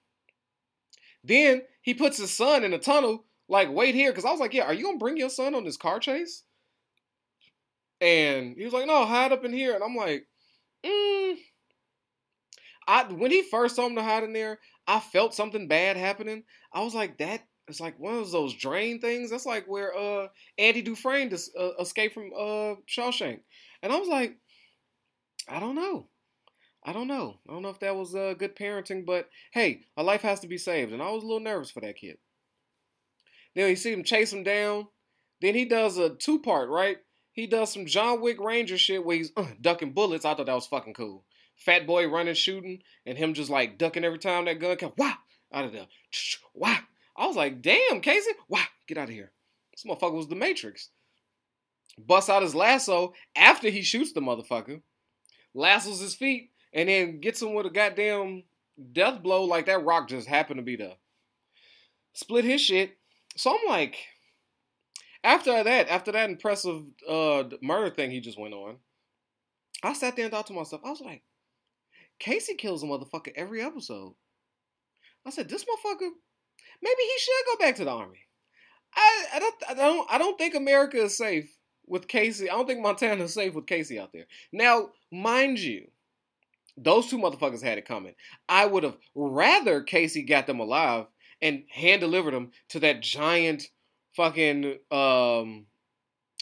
Then 1.24 1.62
he 1.82 1.94
puts 1.94 2.18
his 2.18 2.32
son 2.32 2.64
in 2.64 2.72
a 2.72 2.78
tunnel, 2.78 3.24
like, 3.48 3.70
wait 3.70 3.94
here. 3.94 4.10
Because 4.10 4.24
I 4.24 4.30
was 4.30 4.40
like, 4.40 4.54
yeah, 4.54 4.64
are 4.64 4.74
you 4.74 4.84
going 4.84 4.96
to 4.96 5.02
bring 5.02 5.16
your 5.16 5.28
son 5.28 5.54
on 5.54 5.64
this 5.64 5.76
car 5.76 5.98
chase? 5.98 6.42
And 8.00 8.56
he 8.56 8.64
was 8.64 8.72
like, 8.72 8.86
no, 8.86 9.04
hide 9.04 9.32
up 9.32 9.44
in 9.44 9.52
here. 9.52 9.74
And 9.74 9.84
I'm 9.84 9.94
like, 9.94 10.26
mm. 10.84 11.36
I 12.86 13.04
when 13.04 13.30
he 13.30 13.42
first 13.42 13.76
told 13.76 13.90
him 13.90 13.96
to 13.96 14.02
hide 14.02 14.24
in 14.24 14.32
there, 14.32 14.58
I 14.86 15.00
felt 15.00 15.34
something 15.34 15.68
bad 15.68 15.96
happening. 15.96 16.44
I 16.72 16.82
was 16.82 16.94
like, 16.94 17.18
that 17.18 17.42
it's 17.68 17.80
like 17.80 17.98
one 17.98 18.16
of 18.16 18.30
those 18.30 18.54
drain 18.54 19.00
things. 19.00 19.30
That's 19.30 19.46
like 19.46 19.66
where 19.66 19.96
uh 19.96 20.28
Andy 20.58 20.82
Dufresne 20.82 21.30
just, 21.30 21.50
uh, 21.58 21.72
escaped 21.80 22.14
from 22.14 22.30
uh 22.36 22.74
Shawshank, 22.88 23.40
and 23.82 23.92
I 23.92 23.98
was 23.98 24.08
like, 24.08 24.36
I 25.48 25.60
don't 25.60 25.76
know, 25.76 26.08
I 26.84 26.92
don't 26.92 27.08
know, 27.08 27.38
I 27.48 27.52
don't 27.52 27.62
know 27.62 27.70
if 27.70 27.80
that 27.80 27.96
was 27.96 28.14
uh, 28.14 28.34
good 28.36 28.56
parenting, 28.56 29.06
but 29.06 29.28
hey, 29.52 29.82
a 29.96 30.02
life 30.02 30.22
has 30.22 30.40
to 30.40 30.48
be 30.48 30.58
saved, 30.58 30.92
and 30.92 31.02
I 31.02 31.10
was 31.10 31.22
a 31.22 31.26
little 31.26 31.40
nervous 31.40 31.70
for 31.70 31.80
that 31.80 31.96
kid. 31.96 32.16
Then 33.54 33.68
you 33.68 33.76
see 33.76 33.92
him 33.92 34.04
chase 34.04 34.32
him 34.32 34.42
down. 34.44 34.88
Then 35.40 35.54
he 35.54 35.64
does 35.64 35.98
a 35.98 36.10
two 36.10 36.40
part, 36.40 36.68
right? 36.70 36.98
He 37.32 37.46
does 37.46 37.72
some 37.72 37.86
John 37.86 38.20
Wick 38.20 38.38
Ranger 38.40 38.76
shit 38.76 39.04
where 39.04 39.16
he's 39.16 39.32
uh, 39.36 39.46
ducking 39.60 39.92
bullets. 39.92 40.24
I 40.24 40.34
thought 40.34 40.46
that 40.46 40.54
was 40.54 40.66
fucking 40.66 40.94
cool. 40.94 41.24
Fat 41.56 41.86
boy 41.86 42.08
running, 42.08 42.34
shooting, 42.34 42.82
and 43.06 43.16
him 43.16 43.34
just 43.34 43.50
like 43.50 43.78
ducking 43.78 44.04
every 44.04 44.18
time 44.18 44.44
that 44.44 44.58
gun 44.58 44.76
comes. 44.76 44.92
Wow, 44.96 45.14
out 45.52 45.64
of 45.64 45.72
there. 45.72 45.86
Wow, 46.54 46.78
I 47.16 47.26
was 47.26 47.36
like, 47.36 47.62
damn, 47.62 48.02
Casey, 48.02 48.30
wow, 48.46 48.60
get 48.86 48.98
out 48.98 49.08
of 49.08 49.14
here. 49.14 49.32
This 49.72 49.84
motherfucker 49.84 50.12
was 50.12 50.28
the 50.28 50.34
Matrix. 50.34 50.90
Busts 51.98 52.28
out 52.28 52.42
his 52.42 52.54
lasso 52.54 53.14
after 53.34 53.70
he 53.70 53.80
shoots 53.80 54.12
the 54.12 54.20
motherfucker, 54.20 54.82
lassos 55.54 56.00
his 56.00 56.14
feet, 56.14 56.50
and 56.74 56.90
then 56.90 57.20
gets 57.20 57.40
him 57.40 57.54
with 57.54 57.64
a 57.64 57.70
goddamn 57.70 58.42
death 58.92 59.22
blow 59.22 59.44
like 59.44 59.66
that 59.66 59.84
rock 59.84 60.08
just 60.08 60.28
happened 60.28 60.58
to 60.58 60.62
be 60.62 60.76
there. 60.76 60.96
Split 62.12 62.44
his 62.44 62.60
shit. 62.60 62.96
So 63.36 63.50
I'm 63.50 63.68
like, 63.68 63.96
after 65.24 65.62
that, 65.62 65.88
after 65.88 66.12
that 66.12 66.30
impressive 66.30 66.82
uh, 67.08 67.44
murder 67.60 67.94
thing 67.94 68.10
he 68.10 68.20
just 68.20 68.38
went 68.38 68.54
on, 68.54 68.76
I 69.82 69.92
sat 69.92 70.16
there 70.16 70.26
and 70.26 70.32
thought 70.32 70.46
to 70.48 70.52
myself, 70.52 70.82
I 70.84 70.90
was 70.90 71.00
like, 71.00 71.22
Casey 72.18 72.54
kills 72.54 72.82
a 72.82 72.86
motherfucker 72.86 73.32
every 73.34 73.62
episode. 73.62 74.14
I 75.26 75.30
said, 75.30 75.48
this 75.48 75.64
motherfucker 75.64 76.10
maybe 76.82 77.02
he 77.02 77.18
should 77.18 77.58
go 77.58 77.64
back 77.64 77.76
to 77.76 77.84
the 77.84 77.90
army. 77.90 78.26
I, 78.94 79.24
I 79.34 79.38
don't 79.38 79.54
I 79.70 79.74
don't 79.74 80.12
I 80.12 80.18
don't 80.18 80.36
think 80.36 80.54
America 80.54 80.98
is 80.98 81.16
safe 81.16 81.50
with 81.86 82.08
Casey. 82.08 82.50
I 82.50 82.54
don't 82.54 82.66
think 82.66 82.80
Montana 82.80 83.24
is 83.24 83.34
safe 83.34 83.54
with 83.54 83.66
Casey 83.66 83.98
out 83.98 84.12
there. 84.12 84.26
Now, 84.52 84.90
mind 85.10 85.58
you, 85.58 85.88
those 86.76 87.06
two 87.06 87.18
motherfuckers 87.18 87.62
had 87.62 87.78
it 87.78 87.86
coming. 87.86 88.14
I 88.48 88.66
would 88.66 88.82
have 88.82 88.96
rather 89.14 89.82
Casey 89.82 90.22
got 90.22 90.46
them 90.46 90.60
alive 90.60 91.06
and 91.40 91.64
hand 91.70 92.00
delivered 92.00 92.34
them 92.34 92.50
to 92.70 92.80
that 92.80 93.02
giant 93.02 93.64
fucking 94.16 94.78
um 94.90 95.66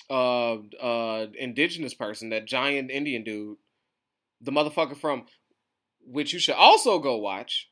uh 0.09 0.57
uh 0.81 1.27
indigenous 1.39 1.95
person, 1.95 2.31
that 2.31 2.47
giant 2.47 2.91
Indian 2.91 3.25
dude, 3.25 3.59
the 4.41 4.53
motherfucker 4.53 4.97
from 4.97 5.27
which 6.05 6.33
you 6.33 6.39
should 6.39 6.55
also 6.55 6.99
go 6.99 7.17
watch. 7.17 7.69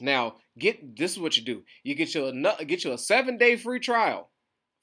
Now, 0.00 0.36
get 0.58 0.96
this 0.96 1.12
is 1.12 1.18
what 1.18 1.36
you 1.36 1.44
do. 1.44 1.62
You 1.82 1.94
get 1.94 2.14
you 2.14 2.26
a 2.26 2.64
get 2.64 2.84
you 2.84 2.92
a 2.92 2.98
seven 2.98 3.38
day 3.38 3.56
free 3.56 3.80
trial 3.80 4.30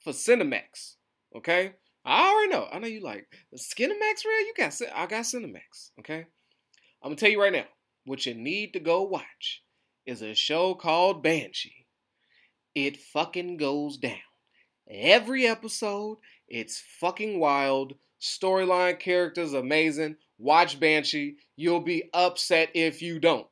for 0.03 0.11
Cinemax. 0.11 0.95
Okay, 1.35 1.73
I 2.05 2.29
already 2.29 2.51
know. 2.51 2.67
I 2.71 2.79
know 2.79 2.87
you 2.87 3.01
like 3.01 3.27
Cinemax, 3.55 4.25
real. 4.25 4.45
You 4.45 4.53
got 4.57 4.73
I 4.95 5.05
got 5.05 5.23
Cinemax. 5.23 5.91
Okay, 5.99 6.25
I'm 7.01 7.09
gonna 7.09 7.15
tell 7.15 7.29
you 7.29 7.41
right 7.41 7.53
now. 7.53 7.65
What 8.05 8.25
you 8.25 8.33
need 8.33 8.73
to 8.73 8.79
go 8.79 9.03
watch 9.03 9.63
is 10.05 10.21
a 10.21 10.33
show 10.33 10.73
called 10.73 11.23
Banshee. 11.23 11.82
It 12.75 12.97
fucking 12.97 13.57
goes 13.57 13.97
down. 13.97 14.17
Every 14.89 15.47
episode, 15.47 16.17
it's 16.47 16.83
fucking 16.99 17.39
wild. 17.39 17.95
Storyline, 18.19 18.99
characters, 18.99 19.53
amazing. 19.53 20.15
Watch 20.37 20.79
Banshee. 20.79 21.35
You'll 21.55 21.81
be 21.81 22.09
upset 22.13 22.69
if 22.73 23.01
you 23.01 23.19
don't. 23.19 23.47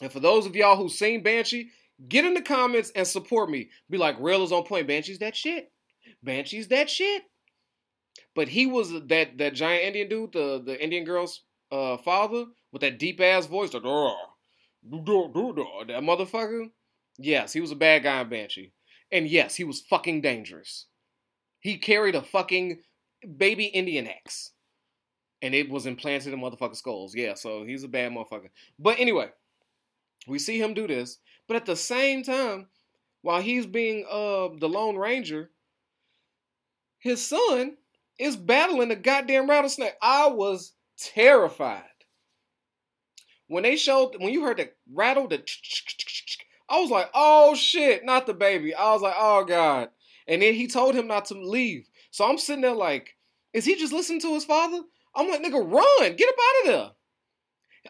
And 0.00 0.12
for 0.12 0.20
those 0.20 0.46
of 0.46 0.54
y'all 0.54 0.76
who've 0.76 0.92
seen 0.92 1.22
Banshee, 1.22 1.70
get 2.08 2.24
in 2.24 2.34
the 2.34 2.42
comments 2.42 2.92
and 2.94 3.06
support 3.06 3.50
me. 3.50 3.70
Be 3.90 3.98
like, 3.98 4.16
Real 4.20 4.42
is 4.44 4.52
on 4.52 4.64
point. 4.64 4.86
Banshee's 4.86 5.18
that 5.18 5.34
shit. 5.34 5.72
Banshee's 6.22 6.68
that 6.68 6.88
shit. 6.88 7.22
But 8.34 8.48
he 8.48 8.66
was 8.66 8.92
that 8.92 9.38
that 9.38 9.54
giant 9.54 9.84
Indian 9.84 10.08
dude, 10.08 10.32
the, 10.32 10.62
the 10.64 10.82
Indian 10.82 11.04
girl's 11.04 11.42
uh, 11.72 11.96
father, 11.96 12.44
with 12.72 12.82
that 12.82 12.98
deep 12.98 13.20
ass 13.20 13.46
voice, 13.46 13.74
like, 13.74 13.82
that 13.82 14.20
motherfucker. 16.02 16.70
Yes, 17.18 17.52
he 17.52 17.60
was 17.60 17.72
a 17.72 17.76
bad 17.76 18.04
guy 18.04 18.20
in 18.20 18.28
Banshee. 18.28 18.72
And 19.10 19.28
yes, 19.28 19.56
he 19.56 19.64
was 19.64 19.80
fucking 19.80 20.20
dangerous. 20.20 20.86
He 21.60 21.78
carried 21.78 22.14
a 22.14 22.22
fucking 22.22 22.80
baby 23.36 23.64
Indian 23.64 24.06
axe. 24.06 24.52
And 25.42 25.54
it 25.54 25.70
was 25.70 25.86
implanted 25.86 26.32
in 26.32 26.40
motherfucker 26.40 26.76
skulls. 26.76 27.14
Yeah, 27.14 27.34
so 27.34 27.64
he's 27.64 27.84
a 27.84 27.88
bad 27.88 28.12
motherfucker. 28.12 28.50
But 28.78 28.98
anyway, 28.98 29.30
we 30.26 30.38
see 30.38 30.60
him 30.60 30.74
do 30.74 30.86
this, 30.86 31.18
but 31.46 31.56
at 31.56 31.66
the 31.66 31.76
same 31.76 32.22
time, 32.22 32.68
while 33.22 33.40
he's 33.40 33.66
being 33.66 34.04
uh 34.10 34.48
the 34.58 34.68
Lone 34.68 34.96
Ranger, 34.96 35.50
his 36.98 37.24
son 37.24 37.76
is 38.18 38.36
battling 38.36 38.90
a 38.90 38.96
goddamn 38.96 39.48
rattlesnake. 39.48 39.94
I 40.02 40.28
was 40.28 40.72
terrified. 40.98 41.84
When 43.46 43.62
they 43.62 43.76
showed 43.76 44.16
when 44.18 44.32
you 44.32 44.42
heard 44.42 44.58
the 44.58 44.70
rattle, 44.92 45.28
the 45.28 45.42
I 46.70 46.80
was 46.80 46.90
like, 46.90 47.10
oh 47.14 47.54
shit, 47.54 48.04
not 48.04 48.26
the 48.26 48.34
baby. 48.34 48.74
I 48.74 48.92
was 48.92 49.02
like, 49.02 49.14
oh 49.16 49.44
God. 49.44 49.88
And 50.26 50.42
then 50.42 50.54
he 50.54 50.66
told 50.66 50.94
him 50.94 51.06
not 51.06 51.26
to 51.26 51.34
leave. 51.34 51.88
So 52.10 52.28
I'm 52.28 52.38
sitting 52.38 52.62
there 52.62 52.74
like, 52.74 53.16
is 53.52 53.64
he 53.64 53.76
just 53.76 53.92
listening 53.92 54.20
to 54.20 54.34
his 54.34 54.44
father? 54.44 54.82
I'm 55.14 55.28
like, 55.28 55.42
nigga, 55.42 55.54
run, 55.54 56.16
get 56.16 56.28
up 56.28 56.34
out 56.34 56.62
of 56.62 56.72
there. 56.72 56.90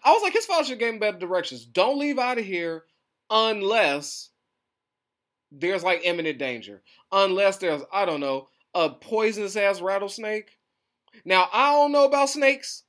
I 0.04 0.12
was 0.12 0.23
like, 0.23 0.32
his 0.32 0.47
father 0.47 0.64
should 0.64 0.78
give 0.78 0.94
him 0.94 1.00
better 1.00 1.18
directions. 1.18 1.66
Don't 1.66 1.99
leave 1.99 2.18
out 2.18 2.38
of 2.38 2.44
here 2.44 2.85
unless 3.30 4.30
there's 5.50 5.82
like 5.82 6.02
imminent 6.04 6.38
danger. 6.38 6.82
Unless 7.11 7.56
there's, 7.56 7.82
I 7.92 8.04
don't 8.04 8.20
know, 8.20 8.49
a 8.75 8.90
poisonous 8.90 9.56
ass 9.56 9.80
rattlesnake. 9.80 10.58
Now, 11.25 11.49
I 11.52 11.73
don't 11.73 11.92
know 11.92 12.04
about 12.04 12.28
snakes. 12.30 12.85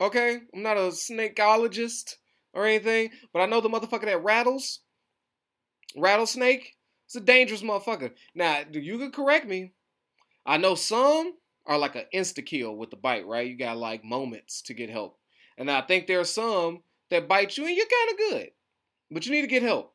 Okay? 0.00 0.38
I'm 0.54 0.62
not 0.62 0.76
a 0.76 0.90
snakeologist. 0.90 2.14
or 2.54 2.66
anything, 2.66 3.10
but 3.32 3.40
I 3.40 3.46
know 3.46 3.60
the 3.60 3.68
motherfucker 3.68 4.04
that 4.04 4.22
rattles, 4.22 4.80
rattlesnake, 5.96 6.74
it's 7.06 7.16
a 7.16 7.20
dangerous 7.20 7.62
motherfucker. 7.62 8.12
Now, 8.34 8.60
you 8.72 8.98
can 8.98 9.12
correct 9.12 9.46
me. 9.46 9.72
I 10.46 10.56
know 10.56 10.74
some 10.74 11.34
are 11.66 11.78
like 11.78 11.96
an 11.96 12.04
insta 12.14 12.44
kill 12.44 12.76
with 12.76 12.90
the 12.90 12.96
bite, 12.96 13.26
right? 13.26 13.46
You 13.46 13.56
got 13.56 13.76
like 13.76 14.04
moments 14.04 14.62
to 14.62 14.74
get 14.74 14.90
help. 14.90 15.18
And 15.56 15.70
I 15.70 15.80
think 15.82 16.06
there 16.06 16.20
are 16.20 16.24
some 16.24 16.82
that 17.10 17.28
bite 17.28 17.56
you 17.56 17.66
and 17.66 17.76
you're 17.76 17.86
kind 17.86 18.10
of 18.10 18.18
good, 18.18 18.50
but 19.10 19.24
you 19.24 19.32
need 19.32 19.42
to 19.42 19.46
get 19.46 19.62
help. 19.62 19.94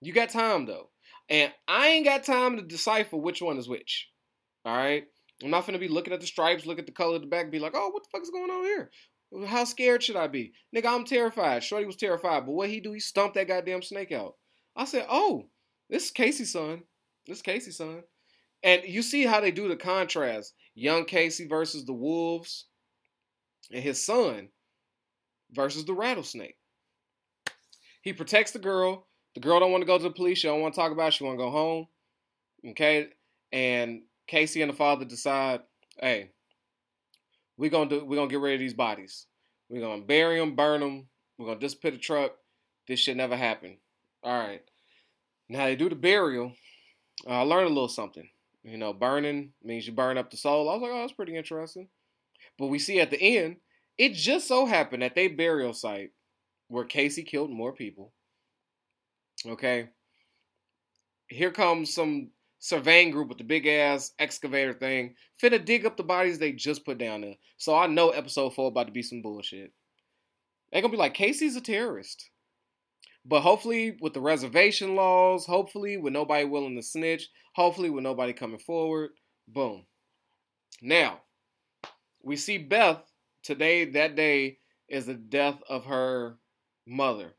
You 0.00 0.12
got 0.12 0.30
time 0.30 0.66
though. 0.66 0.90
And 1.28 1.52
I 1.66 1.88
ain't 1.88 2.04
got 2.04 2.24
time 2.24 2.56
to 2.56 2.62
decipher 2.62 3.16
which 3.16 3.40
one 3.40 3.58
is 3.58 3.68
which. 3.68 4.08
All 4.64 4.76
right? 4.76 5.04
I'm 5.42 5.50
not 5.50 5.66
gonna 5.66 5.78
be 5.78 5.88
looking 5.88 6.12
at 6.12 6.20
the 6.20 6.26
stripes, 6.26 6.66
look 6.66 6.78
at 6.78 6.86
the 6.86 6.92
color 6.92 7.16
of 7.16 7.22
the 7.22 7.28
back, 7.28 7.50
be 7.50 7.58
like, 7.58 7.74
oh, 7.74 7.88
what 7.90 8.02
the 8.02 8.08
fuck 8.10 8.22
is 8.22 8.30
going 8.30 8.50
on 8.50 8.64
here? 8.64 8.90
How 9.46 9.64
scared 9.64 10.02
should 10.02 10.16
I 10.16 10.28
be? 10.28 10.52
Nigga, 10.74 10.86
I'm 10.86 11.04
terrified. 11.04 11.62
Shorty 11.62 11.84
was 11.84 11.96
terrified, 11.96 12.46
but 12.46 12.52
what 12.52 12.70
he 12.70 12.80
do? 12.80 12.92
He 12.92 13.00
stumped 13.00 13.34
that 13.34 13.48
goddamn 13.48 13.82
snake 13.82 14.12
out. 14.12 14.36
I 14.76 14.84
said, 14.84 15.06
oh, 15.08 15.46
this 15.88 16.06
is 16.06 16.10
Casey's 16.10 16.52
son. 16.52 16.82
This 17.26 17.38
is 17.38 17.42
Casey's 17.42 17.76
son. 17.76 18.02
And 18.62 18.82
you 18.84 19.02
see 19.02 19.24
how 19.24 19.40
they 19.40 19.50
do 19.50 19.68
the 19.68 19.76
contrast. 19.76 20.54
Young 20.74 21.04
Casey 21.06 21.46
versus 21.46 21.84
the 21.84 21.92
wolves, 21.92 22.66
and 23.72 23.82
his 23.82 24.04
son 24.04 24.48
versus 25.52 25.84
the 25.84 25.94
rattlesnake. 25.94 26.56
He 28.02 28.12
protects 28.12 28.52
the 28.52 28.58
girl. 28.58 29.06
The 29.34 29.40
girl 29.40 29.60
don't 29.60 29.72
want 29.72 29.82
to 29.82 29.86
go 29.86 29.96
to 29.96 30.04
the 30.04 30.10
police. 30.10 30.38
She 30.38 30.48
don't 30.48 30.60
want 30.60 30.74
to 30.74 30.80
talk 30.80 30.92
about 30.92 31.08
it. 31.08 31.14
She 31.14 31.24
want 31.24 31.38
to 31.38 31.44
go 31.44 31.50
home. 31.50 31.86
Okay? 32.70 33.08
And 33.52 34.02
Casey 34.26 34.62
and 34.62 34.70
the 34.70 34.76
father 34.76 35.04
decide, 35.04 35.60
hey, 35.98 36.30
we're 37.56 37.70
gonna 37.70 37.88
do 37.88 38.04
we're 38.04 38.16
gonna 38.16 38.28
get 38.28 38.40
rid 38.40 38.54
of 38.54 38.60
these 38.60 38.74
bodies. 38.74 39.26
We're 39.68 39.80
gonna 39.80 40.02
bury 40.02 40.38
them, 40.38 40.54
burn 40.54 40.80
them. 40.80 41.08
We're 41.38 41.46
gonna 41.46 41.60
disappear 41.60 41.92
the 41.92 41.98
truck. 41.98 42.32
This 42.86 43.00
shit 43.00 43.16
never 43.16 43.36
happened. 43.36 43.78
All 44.26 44.36
right. 44.36 44.62
Now 45.48 45.66
they 45.66 45.76
do 45.76 45.88
the 45.88 45.94
burial. 45.94 46.52
Uh, 47.24 47.30
I 47.30 47.40
learned 47.42 47.66
a 47.66 47.68
little 47.68 47.88
something. 47.88 48.28
You 48.64 48.76
know, 48.76 48.92
burning 48.92 49.52
means 49.62 49.86
you 49.86 49.92
burn 49.92 50.18
up 50.18 50.32
the 50.32 50.36
soul. 50.36 50.68
I 50.68 50.72
was 50.72 50.82
like, 50.82 50.90
oh, 50.92 51.00
that's 51.02 51.12
pretty 51.12 51.36
interesting. 51.36 51.86
But 52.58 52.66
we 52.66 52.80
see 52.80 52.98
at 52.98 53.10
the 53.10 53.22
end, 53.22 53.58
it 53.96 54.14
just 54.14 54.48
so 54.48 54.66
happened 54.66 55.04
at 55.04 55.14
their 55.14 55.30
burial 55.30 55.72
site 55.72 56.10
where 56.66 56.84
Casey 56.84 57.22
killed 57.22 57.52
more 57.52 57.72
people. 57.72 58.12
Okay. 59.46 59.90
Here 61.28 61.52
comes 61.52 61.94
some 61.94 62.30
surveying 62.58 63.12
group 63.12 63.28
with 63.28 63.38
the 63.38 63.44
big 63.44 63.68
ass 63.68 64.10
excavator 64.18 64.72
thing, 64.72 65.14
finna 65.40 65.64
dig 65.64 65.86
up 65.86 65.96
the 65.96 66.02
bodies 66.02 66.40
they 66.40 66.50
just 66.50 66.84
put 66.84 66.98
down 66.98 67.20
there. 67.20 67.36
So 67.58 67.76
I 67.76 67.86
know 67.86 68.10
episode 68.10 68.54
four 68.54 68.68
about 68.68 68.86
to 68.86 68.92
be 68.92 69.02
some 69.02 69.22
bullshit. 69.22 69.72
They're 70.72 70.82
gonna 70.82 70.90
be 70.90 70.98
like, 70.98 71.14
Casey's 71.14 71.54
a 71.54 71.60
terrorist. 71.60 72.28
But 73.28 73.40
hopefully, 73.40 73.96
with 74.00 74.14
the 74.14 74.20
reservation 74.20 74.94
laws, 74.94 75.46
hopefully, 75.46 75.96
with 75.96 76.12
nobody 76.12 76.44
willing 76.44 76.76
to 76.76 76.82
snitch, 76.82 77.28
hopefully, 77.54 77.90
with 77.90 78.04
nobody 78.04 78.32
coming 78.32 78.58
forward, 78.58 79.10
boom. 79.48 79.84
Now, 80.80 81.20
we 82.22 82.36
see 82.36 82.58
Beth 82.58 83.02
today, 83.42 83.84
that 83.90 84.14
day 84.14 84.58
is 84.88 85.06
the 85.06 85.14
death 85.14 85.60
of 85.68 85.86
her 85.86 86.36
mother. 86.86 87.34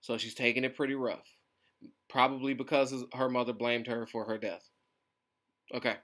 So 0.00 0.16
she's 0.16 0.34
taking 0.34 0.64
it 0.64 0.76
pretty 0.76 0.94
rough 0.94 1.38
probably 2.08 2.54
because 2.54 2.94
her 3.14 3.28
mother 3.28 3.52
blamed 3.52 3.86
her 3.86 4.06
for 4.06 4.24
her 4.24 4.38
death. 4.38 4.66
Okay, 5.74 5.96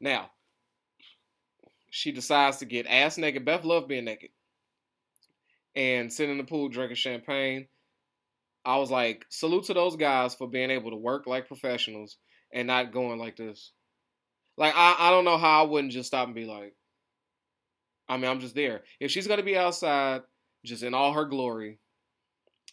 now 0.00 0.30
she 1.90 2.12
decides 2.12 2.58
to 2.58 2.64
get 2.64 2.86
ass 2.86 3.18
naked. 3.18 3.44
Beth 3.44 3.64
loved 3.64 3.88
being 3.88 4.04
naked 4.04 4.30
and 5.74 6.12
sit 6.12 6.30
in 6.30 6.38
the 6.38 6.44
pool 6.44 6.68
drinking 6.68 6.96
champagne. 6.96 7.66
I 8.64 8.76
was 8.76 8.90
like, 8.90 9.24
salute 9.30 9.64
to 9.64 9.74
those 9.74 9.96
guys 9.96 10.34
for 10.34 10.48
being 10.48 10.70
able 10.70 10.90
to 10.90 10.96
work 10.96 11.26
like 11.26 11.48
professionals 11.48 12.18
and 12.52 12.66
not 12.66 12.92
going 12.92 13.18
like 13.18 13.36
this. 13.36 13.72
Like 14.56 14.74
I, 14.76 14.96
I 14.98 15.10
don't 15.10 15.24
know 15.24 15.38
how 15.38 15.64
I 15.64 15.66
wouldn't 15.66 15.92
just 15.92 16.08
stop 16.08 16.26
and 16.26 16.34
be 16.34 16.44
like, 16.44 16.74
I 18.08 18.16
mean, 18.16 18.30
I'm 18.30 18.40
just 18.40 18.54
there. 18.54 18.82
If 18.98 19.10
she's 19.10 19.26
gonna 19.26 19.42
be 19.42 19.56
outside, 19.56 20.22
just 20.64 20.82
in 20.82 20.94
all 20.94 21.12
her 21.12 21.24
glory, 21.24 21.78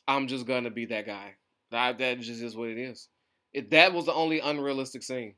I'm 0.07 0.27
just 0.27 0.45
gonna 0.45 0.71
be 0.71 0.85
that 0.87 1.05
guy. 1.05 1.35
That 1.71 1.99
that 1.99 2.19
just 2.19 2.41
is 2.41 2.55
what 2.55 2.69
it 2.69 2.77
is. 2.77 3.07
If 3.53 3.69
that 3.69 3.93
was 3.93 4.05
the 4.05 4.13
only 4.13 4.39
unrealistic 4.39 5.03
scene. 5.03 5.35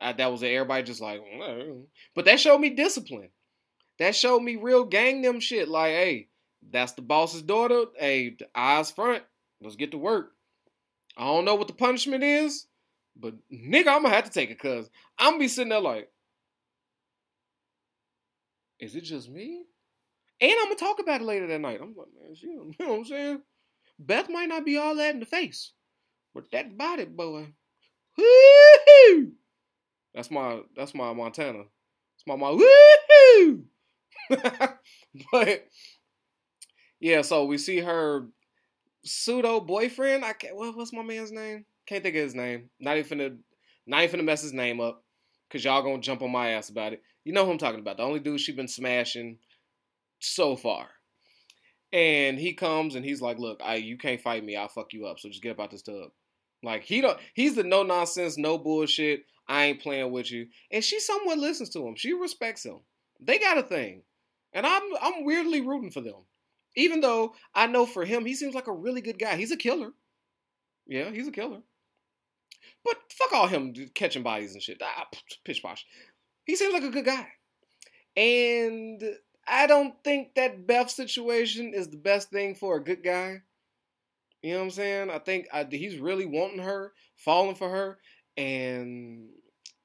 I, 0.00 0.12
that 0.12 0.32
was 0.32 0.42
it. 0.42 0.48
everybody 0.48 0.82
just 0.82 1.00
like, 1.00 1.20
but 2.14 2.24
that 2.24 2.40
showed 2.40 2.58
me 2.58 2.70
discipline. 2.70 3.28
That 3.98 4.16
showed 4.16 4.40
me 4.40 4.56
real 4.56 4.84
gang 4.84 5.22
them 5.22 5.38
shit. 5.38 5.68
Like, 5.68 5.92
hey, 5.92 6.28
that's 6.70 6.92
the 6.92 7.02
boss's 7.02 7.42
daughter. 7.42 7.84
Hey, 7.96 8.36
eyes 8.54 8.90
front. 8.90 9.22
Let's 9.62 9.76
get 9.76 9.92
to 9.92 9.98
work. 9.98 10.32
I 11.16 11.24
don't 11.24 11.44
know 11.44 11.54
what 11.54 11.68
the 11.68 11.74
punishment 11.74 12.24
is, 12.24 12.66
but 13.16 13.34
nigga, 13.52 13.88
I'm 13.88 14.02
gonna 14.02 14.10
have 14.10 14.24
to 14.24 14.30
take 14.30 14.50
it 14.50 14.58
cause 14.58 14.90
I'm 15.18 15.32
gonna 15.32 15.40
be 15.40 15.48
sitting 15.48 15.70
there 15.70 15.80
like, 15.80 16.10
is 18.80 18.96
it 18.96 19.02
just 19.02 19.30
me? 19.30 19.64
And 20.40 20.52
I'm 20.60 20.66
gonna 20.66 20.76
talk 20.76 20.98
about 20.98 21.20
it 21.20 21.24
later 21.24 21.46
that 21.46 21.60
night. 21.60 21.80
I'm 21.80 21.94
like, 21.96 22.08
man, 22.20 22.34
you 22.40 22.74
know 22.78 22.88
what 22.88 22.98
I'm 22.98 23.04
saying? 23.04 23.42
Beth 23.98 24.28
might 24.28 24.48
not 24.48 24.64
be 24.64 24.76
all 24.76 24.96
that 24.96 25.14
in 25.14 25.20
the 25.20 25.26
face, 25.26 25.72
but 26.34 26.50
that 26.50 26.76
body, 26.76 27.04
boy, 27.04 27.46
woo 28.18 29.32
That's 30.14 30.30
my 30.30 30.62
that's 30.74 30.94
my 30.94 31.12
Montana. 31.12 31.64
It's 32.16 32.26
my 32.26 32.36
my 32.36 32.50
woo 32.50 33.64
but 35.32 35.66
yeah, 37.00 37.22
so 37.22 37.44
we 37.44 37.58
see 37.58 37.78
her 37.78 38.26
pseudo 39.04 39.60
boyfriend. 39.60 40.24
I 40.24 40.32
can't. 40.32 40.56
What, 40.56 40.76
what's 40.76 40.92
my 40.92 41.02
man's 41.02 41.32
name? 41.32 41.64
Can't 41.86 42.02
think 42.02 42.16
of 42.16 42.22
his 42.22 42.34
name. 42.34 42.70
Not 42.80 42.96
even 42.96 43.18
finna, 43.18 43.38
not 43.86 44.04
even 44.04 44.20
finna 44.20 44.24
mess 44.24 44.42
his 44.42 44.52
name 44.52 44.80
up, 44.80 45.02
cause 45.50 45.64
y'all 45.64 45.82
gonna 45.82 46.00
jump 46.00 46.22
on 46.22 46.30
my 46.30 46.50
ass 46.50 46.70
about 46.70 46.92
it. 46.92 47.02
You 47.24 47.32
know 47.32 47.44
who 47.44 47.52
I'm 47.52 47.58
talking 47.58 47.80
about? 47.80 47.96
The 47.96 48.02
only 48.02 48.20
dude 48.20 48.40
she 48.40 48.52
been 48.52 48.68
smashing 48.68 49.38
so 50.20 50.56
far. 50.56 50.88
And 51.92 52.38
he 52.38 52.54
comes 52.54 52.94
and 52.94 53.04
he's 53.04 53.20
like, 53.20 53.38
"Look, 53.38 53.60
I 53.62 53.76
you 53.76 53.98
can't 53.98 54.20
fight 54.20 54.44
me. 54.44 54.56
I'll 54.56 54.68
fuck 54.68 54.92
you 54.92 55.06
up. 55.06 55.18
So 55.18 55.28
just 55.28 55.42
get 55.42 55.52
up 55.52 55.60
out 55.60 55.70
this 55.70 55.82
tub." 55.82 56.10
Like 56.62 56.84
he 56.84 57.00
don't. 57.00 57.18
He's 57.34 57.54
the 57.54 57.64
no 57.64 57.82
nonsense, 57.82 58.38
no 58.38 58.56
bullshit. 58.56 59.24
I 59.48 59.64
ain't 59.64 59.82
playing 59.82 60.12
with 60.12 60.30
you. 60.30 60.46
And 60.70 60.82
she 60.82 61.00
somewhat 61.00 61.38
listens 61.38 61.70
to 61.70 61.86
him. 61.86 61.96
She 61.96 62.12
respects 62.12 62.64
him. 62.64 62.78
They 63.20 63.38
got 63.38 63.58
a 63.58 63.62
thing, 63.62 64.02
and 64.52 64.66
I'm 64.66 64.82
I'm 65.00 65.24
weirdly 65.24 65.60
rooting 65.60 65.90
for 65.90 66.00
them. 66.00 66.24
Even 66.76 67.00
though 67.00 67.34
I 67.54 67.66
know 67.66 67.86
for 67.86 68.04
him, 68.04 68.24
he 68.24 68.34
seems 68.34 68.54
like 68.54 68.66
a 68.66 68.72
really 68.72 69.00
good 69.00 69.18
guy. 69.18 69.36
He's 69.36 69.52
a 69.52 69.56
killer. 69.56 69.92
Yeah, 70.86 71.10
he's 71.10 71.28
a 71.28 71.32
killer. 71.32 71.60
But 72.84 72.96
fuck 73.10 73.32
all 73.32 73.46
him 73.46 73.74
catching 73.94 74.22
bodies 74.22 74.54
and 74.54 74.62
shit. 74.62 74.80
Ah, 74.82 75.08
pitch 75.44 75.62
posh. 75.62 75.86
He 76.44 76.56
seems 76.56 76.72
like 76.72 76.82
a 76.82 76.90
good 76.90 77.04
guy. 77.04 77.28
And 78.16 79.02
I 79.46 79.66
don't 79.66 79.94
think 80.02 80.34
that 80.34 80.66
Beth 80.66 80.90
situation 80.90 81.72
is 81.74 81.88
the 81.88 81.96
best 81.96 82.30
thing 82.30 82.54
for 82.54 82.76
a 82.76 82.84
good 82.84 83.02
guy. 83.02 83.42
You 84.42 84.54
know 84.54 84.58
what 84.58 84.64
I'm 84.64 84.70
saying? 84.70 85.10
I 85.10 85.18
think 85.18 85.46
I, 85.52 85.66
he's 85.70 85.98
really 85.98 86.26
wanting 86.26 86.58
her, 86.58 86.92
falling 87.16 87.54
for 87.54 87.70
her, 87.70 87.98
and 88.36 89.28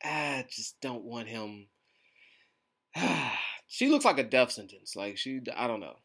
I 0.04 0.46
just 0.50 0.82
don't 0.82 1.04
want 1.04 1.28
him. 1.28 1.68
she 3.68 3.88
looks 3.88 4.06
like 4.06 4.18
a 4.18 4.24
death 4.24 4.52
sentence. 4.52 4.96
Like 4.96 5.18
she, 5.18 5.42
I 5.56 5.68
don't 5.68 5.80
know. 5.80 5.98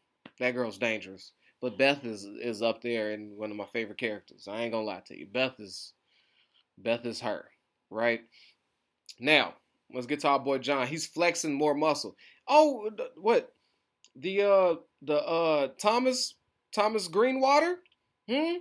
That 0.43 0.55
girl's 0.55 0.77
dangerous. 0.77 1.31
But 1.61 1.77
Beth 1.77 2.03
is 2.03 2.25
is 2.25 2.61
up 2.61 2.81
there 2.81 3.11
and 3.11 3.37
one 3.37 3.49
of 3.49 3.55
my 3.55 3.63
favorite 3.63 3.97
characters. 3.97 4.45
I 4.45 4.63
ain't 4.63 4.73
gonna 4.73 4.83
lie 4.83 5.01
to 5.05 5.17
you. 5.17 5.25
Beth 5.25 5.57
is 5.57 5.93
Beth 6.77 7.05
is 7.05 7.21
her, 7.21 7.45
right? 7.89 8.19
Now, 9.21 9.53
let's 9.93 10.05
get 10.05 10.19
to 10.19 10.27
our 10.27 10.39
boy 10.39 10.57
John. 10.57 10.87
He's 10.87 11.07
flexing 11.07 11.53
more 11.53 11.73
muscle. 11.73 12.17
Oh, 12.45 12.89
what? 13.15 13.53
The 14.17 14.41
uh 14.41 14.75
the 15.01 15.25
uh 15.25 15.69
Thomas 15.81 16.35
Thomas 16.75 17.07
Greenwater? 17.07 17.75
Hmm? 18.29 18.55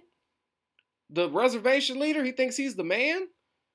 The 1.11 1.31
reservation 1.31 1.99
leader, 1.99 2.23
he 2.23 2.31
thinks 2.31 2.57
he's 2.57 2.77
the 2.77 2.85
man? 2.85 3.27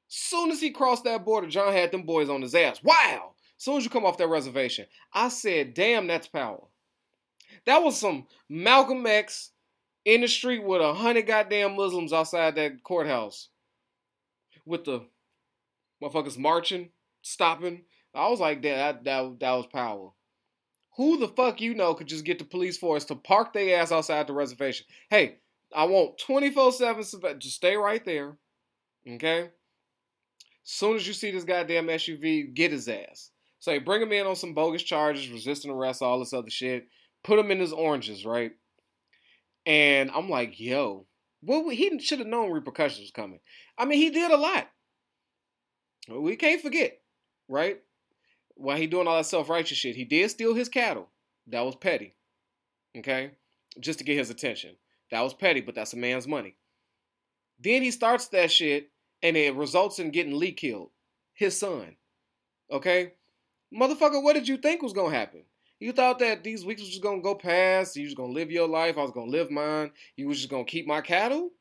Soon 0.08 0.52
as 0.52 0.62
he 0.62 0.72
crossed 0.72 1.04
that 1.04 1.26
border, 1.26 1.48
John 1.48 1.74
had 1.74 1.92
them 1.92 2.04
boys 2.04 2.30
on 2.30 2.42
his 2.42 2.56
ass. 2.56 2.82
Wow! 2.82 3.34
Soon 3.58 3.76
as 3.76 3.84
you 3.84 3.90
come 3.90 4.06
off 4.06 4.18
that 4.20 4.30
reservation, 4.30 4.86
I 5.12 5.28
said, 5.28 5.74
damn, 5.74 6.08
that's 6.08 6.28
power. 6.28 6.68
That 7.68 7.84
was 7.84 8.00
some 8.00 8.26
Malcolm 8.50 9.06
X 9.06 9.52
in 10.06 10.22
the 10.22 10.28
street 10.28 10.64
with 10.64 10.82
a 10.82 10.94
hundred 10.94 11.28
goddamn 11.28 11.76
Muslims 11.76 12.14
outside 12.14 12.56
that 12.56 12.82
courthouse. 12.82 13.50
With 14.66 14.86
the 14.86 15.06
motherfuckers 16.02 16.38
marching, 16.38 16.90
stopping, 17.22 17.84
I 18.16 18.30
was 18.30 18.40
like, 18.40 18.62
that, 18.64 19.04
that, 19.04 19.40
that 19.40 19.52
was 19.52 19.68
power. 19.68 20.12
Who 20.96 21.18
the 21.18 21.28
fuck 21.28 21.60
you 21.60 21.76
know 21.76 21.94
could 21.94 22.08
just 22.08 22.26
get 22.26 22.40
the 22.40 22.46
police 22.46 22.78
force 22.78 23.04
to 23.06 23.16
park 23.16 23.54
their 23.54 23.80
ass 23.80 23.92
outside 23.92 24.28
the 24.28 24.34
reservation? 24.34 24.86
Hey, 25.10 25.36
I 25.76 25.84
want 25.86 26.18
24 26.20 26.72
7 26.72 27.04
just 27.40 27.56
stay 27.56 27.76
right 27.76 28.04
there. 28.04 28.38
Okay? 29.08 29.50
Soon 30.64 30.96
as 30.96 31.06
you 31.06 31.14
see 31.14 31.32
this 31.32 31.44
goddamn 31.44 31.88
SUV, 31.88 32.54
get 32.54 32.72
his 32.72 32.88
ass. 32.88 33.32
Say, 33.60 33.80
bring 33.80 34.02
him 34.02 34.14
in 34.14 34.26
on 34.26 34.36
some 34.38 34.54
bogus 34.54 34.84
charges, 34.84 35.30
resisting 35.30 35.72
arrest, 35.72 36.02
all 36.02 36.20
this 36.20 36.34
other 36.34 36.50
shit. 36.50 36.88
Put 37.28 37.40
him 37.40 37.52
in 37.52 37.60
his 37.60 37.74
oranges, 37.74 38.26
right? 38.26 38.54
And 39.66 40.10
I'm 40.12 40.30
like, 40.30 40.62
yo, 40.62 41.08
well, 41.42 41.68
he 41.68 42.00
should 42.00 42.20
have 42.20 42.28
known 42.28 42.52
repercussions 42.52 43.12
coming. 43.12 43.42
I 43.78 43.84
mean, 43.84 43.98
he 43.98 44.12
did 44.12 44.32
a 44.32 44.38
lot. 44.38 44.70
We 46.10 46.38
can't 46.38 46.62
forget, 46.62 47.02
right? 47.50 47.80
While 48.56 48.78
he 48.78 48.88
doing 48.88 49.10
all 49.10 49.18
that 49.18 49.26
self 49.26 49.50
righteous 49.50 49.78
shit, 49.78 49.98
he 49.98 50.06
did 50.06 50.32
steal 50.32 50.54
his 50.54 50.70
cattle. 50.70 51.10
That 51.48 51.66
was 51.66 51.76
petty. 51.76 52.16
Okay? 52.98 53.32
Just 53.78 54.00
to 54.00 54.06
get 54.06 54.18
his 54.18 54.30
attention. 54.30 54.78
That 55.12 55.20
was 55.20 55.34
petty, 55.34 55.60
but 55.60 55.76
that's 55.76 55.92
a 55.92 55.98
man's 55.98 56.30
money. 56.30 56.56
Then 57.60 57.82
he 57.82 57.92
starts 57.92 58.30
that 58.30 58.54
shit 58.54 58.90
and 59.22 59.36
it 59.36 59.54
results 59.54 60.00
in 60.00 60.12
getting 60.12 60.40
Lee 60.40 60.54
killed. 60.54 60.92
His 61.34 61.60
son. 61.60 61.98
Okay? 62.72 63.16
Motherfucker, 63.78 64.24
what 64.24 64.36
did 64.36 64.48
you 64.48 64.56
think 64.56 64.82
was 64.82 64.94
gonna 64.94 65.14
happen? 65.14 65.44
You 65.80 65.92
thought 65.92 66.20
that 66.20 66.44
these 66.44 66.66
weeks 66.66 66.82
was 66.82 66.90
just 66.90 67.04
gonna 67.04 67.22
go 67.22 67.36
past, 67.36 67.96
you 67.96 68.06
was 68.06 68.16
gonna 68.16 68.34
live 68.34 68.52
your 68.52 68.68
life, 68.68 68.98
I 68.98 69.02
was 69.02 69.12
gonna 69.12 69.32
live 69.32 69.52
mine, 69.52 69.92
you 70.16 70.28
was 70.28 70.38
just 70.38 70.50
gonna 70.50 70.66
keep 70.66 70.88
my 70.88 71.02
cattle? 71.02 71.52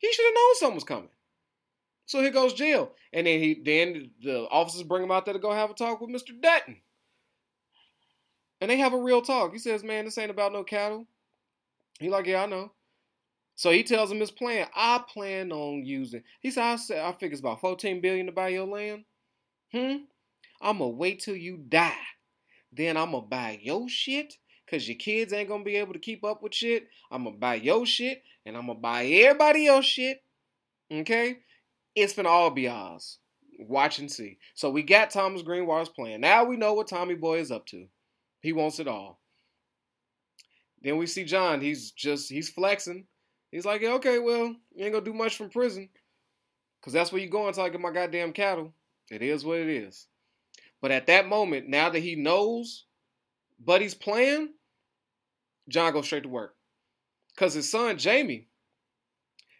He 0.00 0.12
should 0.12 0.24
have 0.24 0.34
known 0.34 0.54
something 0.56 0.74
was 0.74 0.84
coming. 0.84 1.10
So 2.06 2.20
here 2.20 2.30
goes 2.30 2.54
jail. 2.54 2.92
And 3.12 3.26
then 3.26 3.38
he 3.38 3.54
then 3.54 4.10
the 4.22 4.48
officers 4.48 4.82
bring 4.82 5.04
him 5.04 5.12
out 5.12 5.24
there 5.24 5.34
to 5.34 5.40
go 5.40 5.52
have 5.52 5.70
a 5.70 5.74
talk 5.74 6.00
with 6.00 6.10
Mr. 6.10 6.38
Dutton. 6.40 6.78
And 8.60 8.70
they 8.70 8.78
have 8.78 8.92
a 8.92 8.98
real 8.98 9.22
talk. 9.22 9.52
He 9.52 9.58
says, 9.58 9.84
Man, 9.84 10.06
this 10.06 10.18
ain't 10.18 10.30
about 10.30 10.52
no 10.52 10.64
cattle. 10.64 11.06
He 12.00 12.08
like, 12.08 12.26
Yeah, 12.26 12.42
I 12.42 12.46
know. 12.46 12.72
So 13.54 13.70
he 13.70 13.84
tells 13.84 14.10
him 14.10 14.20
his 14.20 14.30
plan. 14.30 14.66
I 14.74 15.02
plan 15.06 15.52
on 15.52 15.84
using. 15.84 16.22
He 16.40 16.50
said, 16.50 16.64
I 16.64 16.76
said 16.76 17.04
I 17.04 17.12
figure 17.12 17.32
it's 17.32 17.40
about 17.40 17.60
14 17.60 18.00
billion 18.00 18.26
to 18.26 18.32
buy 18.32 18.48
your 18.48 18.66
land. 18.66 19.04
Hmm? 19.70 19.96
I'ma 20.60 20.86
wait 20.86 21.20
till 21.20 21.36
you 21.36 21.58
die. 21.58 21.94
Then 22.72 22.96
I'ma 22.96 23.20
buy 23.20 23.58
your 23.62 23.88
shit. 23.88 24.34
Cause 24.70 24.86
your 24.86 24.98
kids 24.98 25.32
ain't 25.32 25.48
gonna 25.48 25.64
be 25.64 25.76
able 25.76 25.94
to 25.94 25.98
keep 25.98 26.22
up 26.22 26.44
with 26.44 26.54
shit. 26.54 26.86
I'ma 27.10 27.32
buy 27.32 27.56
your 27.56 27.84
shit 27.84 28.22
and 28.46 28.56
I'ma 28.56 28.74
buy 28.74 29.04
everybody 29.04 29.66
else 29.66 29.84
shit. 29.84 30.22
Okay? 30.92 31.38
It's 31.94 32.14
going 32.14 32.24
to 32.24 32.30
all 32.30 32.50
be 32.50 32.68
ours. 32.68 33.18
Watch 33.58 33.98
and 33.98 34.10
see. 34.10 34.38
So 34.54 34.70
we 34.70 34.82
got 34.82 35.10
Thomas 35.10 35.42
Greenwater's 35.42 35.88
plan. 35.88 36.20
Now 36.20 36.44
we 36.44 36.56
know 36.56 36.72
what 36.72 36.88
Tommy 36.88 37.14
Boy 37.14 37.40
is 37.40 37.50
up 37.50 37.66
to. 37.66 37.86
He 38.40 38.52
wants 38.52 38.80
it 38.80 38.88
all. 38.88 39.20
Then 40.82 40.96
we 40.96 41.06
see 41.06 41.24
John. 41.24 41.60
He's 41.60 41.90
just 41.90 42.30
he's 42.30 42.48
flexing. 42.48 43.04
He's 43.50 43.66
like, 43.66 43.82
yeah, 43.82 43.92
okay, 43.94 44.18
well, 44.18 44.46
you 44.74 44.84
ain't 44.84 44.92
gonna 44.92 45.04
do 45.04 45.12
much 45.12 45.36
from 45.36 45.50
prison. 45.50 45.90
Cause 46.82 46.94
that's 46.94 47.12
where 47.12 47.20
you're 47.20 47.30
going 47.30 47.48
until 47.48 47.64
I 47.64 47.68
get 47.68 47.80
my 47.80 47.90
goddamn 47.90 48.32
cattle. 48.32 48.72
It 49.10 49.20
is 49.20 49.44
what 49.44 49.58
it 49.58 49.68
is. 49.68 50.06
But 50.80 50.90
at 50.90 51.06
that 51.06 51.28
moment, 51.28 51.68
now 51.68 51.90
that 51.90 52.00
he 52.00 52.14
knows 52.16 52.86
Buddy's 53.58 53.94
plan, 53.94 54.50
John 55.68 55.92
goes 55.92 56.06
straight 56.06 56.22
to 56.24 56.28
work. 56.28 56.56
Cause 57.36 57.54
his 57.54 57.70
son 57.70 57.96
Jamie 57.96 58.48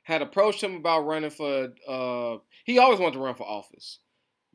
had 0.02 0.22
approached 0.22 0.62
him 0.62 0.74
about 0.74 1.06
running 1.06 1.30
for 1.30 1.70
uh 1.88 2.38
he 2.64 2.78
always 2.78 2.98
wanted 2.98 3.14
to 3.14 3.20
run 3.20 3.34
for 3.34 3.46
office. 3.46 4.00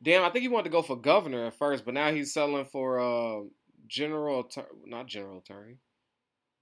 Damn, 0.02 0.22
I 0.22 0.30
think 0.30 0.42
he 0.42 0.48
wanted 0.48 0.64
to 0.64 0.70
go 0.70 0.82
for 0.82 0.96
governor 0.96 1.46
at 1.46 1.58
first, 1.58 1.84
but 1.84 1.94
now 1.94 2.12
he's 2.12 2.32
selling 2.34 2.66
for 2.66 3.00
uh 3.00 3.44
general 3.88 4.48
not 4.84 5.06
general 5.06 5.38
attorney. 5.38 5.78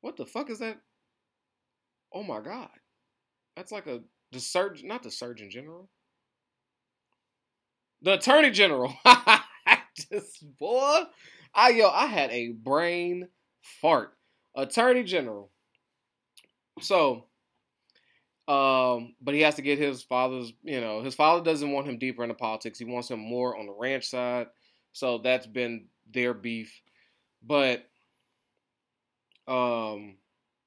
What 0.01 0.17
the 0.17 0.27
fuck 0.27 0.49
is 0.51 0.61
that? 0.61 0.79
Oh 2.13 2.23
my 2.23 2.41
god. 2.41 2.71
That's 3.57 3.73
like 3.73 3.87
a 3.87 4.01
the 4.33 4.41
surgeon 4.41 4.89
not 4.89 5.03
the 5.03 5.11
surgeon 5.11 5.51
general. 5.51 5.91
The 8.03 8.15
attorney 8.15 8.51
general. 8.51 8.95
Just 9.97 10.45
boy. 10.59 11.03
I 11.55 11.71
yo, 11.71 11.89
I 11.89 12.07
had 12.07 12.31
a 12.31 12.53
brain 12.53 13.29
fart. 13.81 14.17
Attorney 14.57 15.03
general. 15.05 15.51
So 16.81 17.27
um, 18.47 19.15
but 19.23 19.35
he 19.35 19.41
has 19.41 19.55
to 19.55 19.63
get 19.63 19.79
his 19.79 20.03
father's, 20.03 20.53
you 20.63 20.81
know, 20.81 21.03
his 21.03 21.15
father 21.15 21.43
doesn't 21.43 21.73
want 21.73 21.87
him 21.87 21.99
deeper 21.99 22.23
into 22.23 22.35
politics. 22.35 22.79
He 22.79 22.85
wants 22.85 23.11
him 23.11 23.19
more 23.19 23.57
on 23.57 23.67
the 23.67 23.73
ranch 23.73 24.07
side. 24.07 24.49
So 24.93 25.19
that's 25.19 25.47
been 25.47 25.87
their 26.13 26.35
beef. 26.35 26.81
But 27.43 27.85
um 29.47 30.17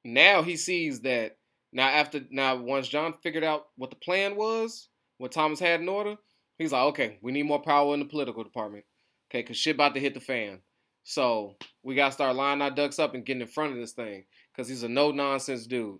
now 0.04 0.44
he 0.44 0.56
sees 0.56 1.02
that 1.02 1.38
now 1.72 1.88
after 1.88 2.22
now 2.30 2.56
once 2.56 2.88
John 2.88 3.14
figured 3.24 3.44
out 3.44 3.68
what 3.76 3.90
the 3.90 3.96
plan 3.96 4.36
was, 4.36 4.90
what 5.18 5.32
Thomas 5.32 5.60
had 5.60 5.82
in 5.82 5.90
order, 5.90 6.16
he's 6.58 6.72
like, 6.72 6.84
okay, 6.84 7.18
we 7.22 7.32
need 7.32 7.44
more 7.44 7.62
power 7.62 7.94
in 7.94 8.00
the 8.00 8.06
political 8.06 8.44
department. 8.44 8.86
Okay, 9.30 9.44
cause 9.44 9.58
shit 9.58 9.76
about 9.76 9.94
to 9.94 10.00
hit 10.00 10.14
the 10.14 10.20
fan. 10.20 10.62
So 11.04 11.56
we 11.84 11.96
gotta 11.96 12.14
start 12.14 12.36
lining 12.36 12.62
our 12.62 12.72
ducks 12.72 13.00
up 13.00 13.14
and 13.14 13.26
getting 13.26 13.42
in 13.42 13.48
front 13.48 13.74
of 13.74 13.78
this 13.78 13.94
thing. 13.94 14.26
Cause 14.56 14.68
he's 14.68 14.84
a 14.84 14.90
no 14.90 15.12
nonsense 15.12 15.68
dude 15.68 16.00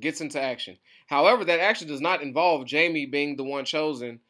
gets 0.00 0.20
into 0.20 0.40
action. 0.40 0.76
However, 1.06 1.44
that 1.44 1.60
action 1.60 1.88
does 1.88 2.00
not 2.00 2.22
involve 2.22 2.66
Jamie 2.66 3.06
being 3.06 3.36
the 3.36 3.44
one 3.44 3.64
chosen 3.64 4.20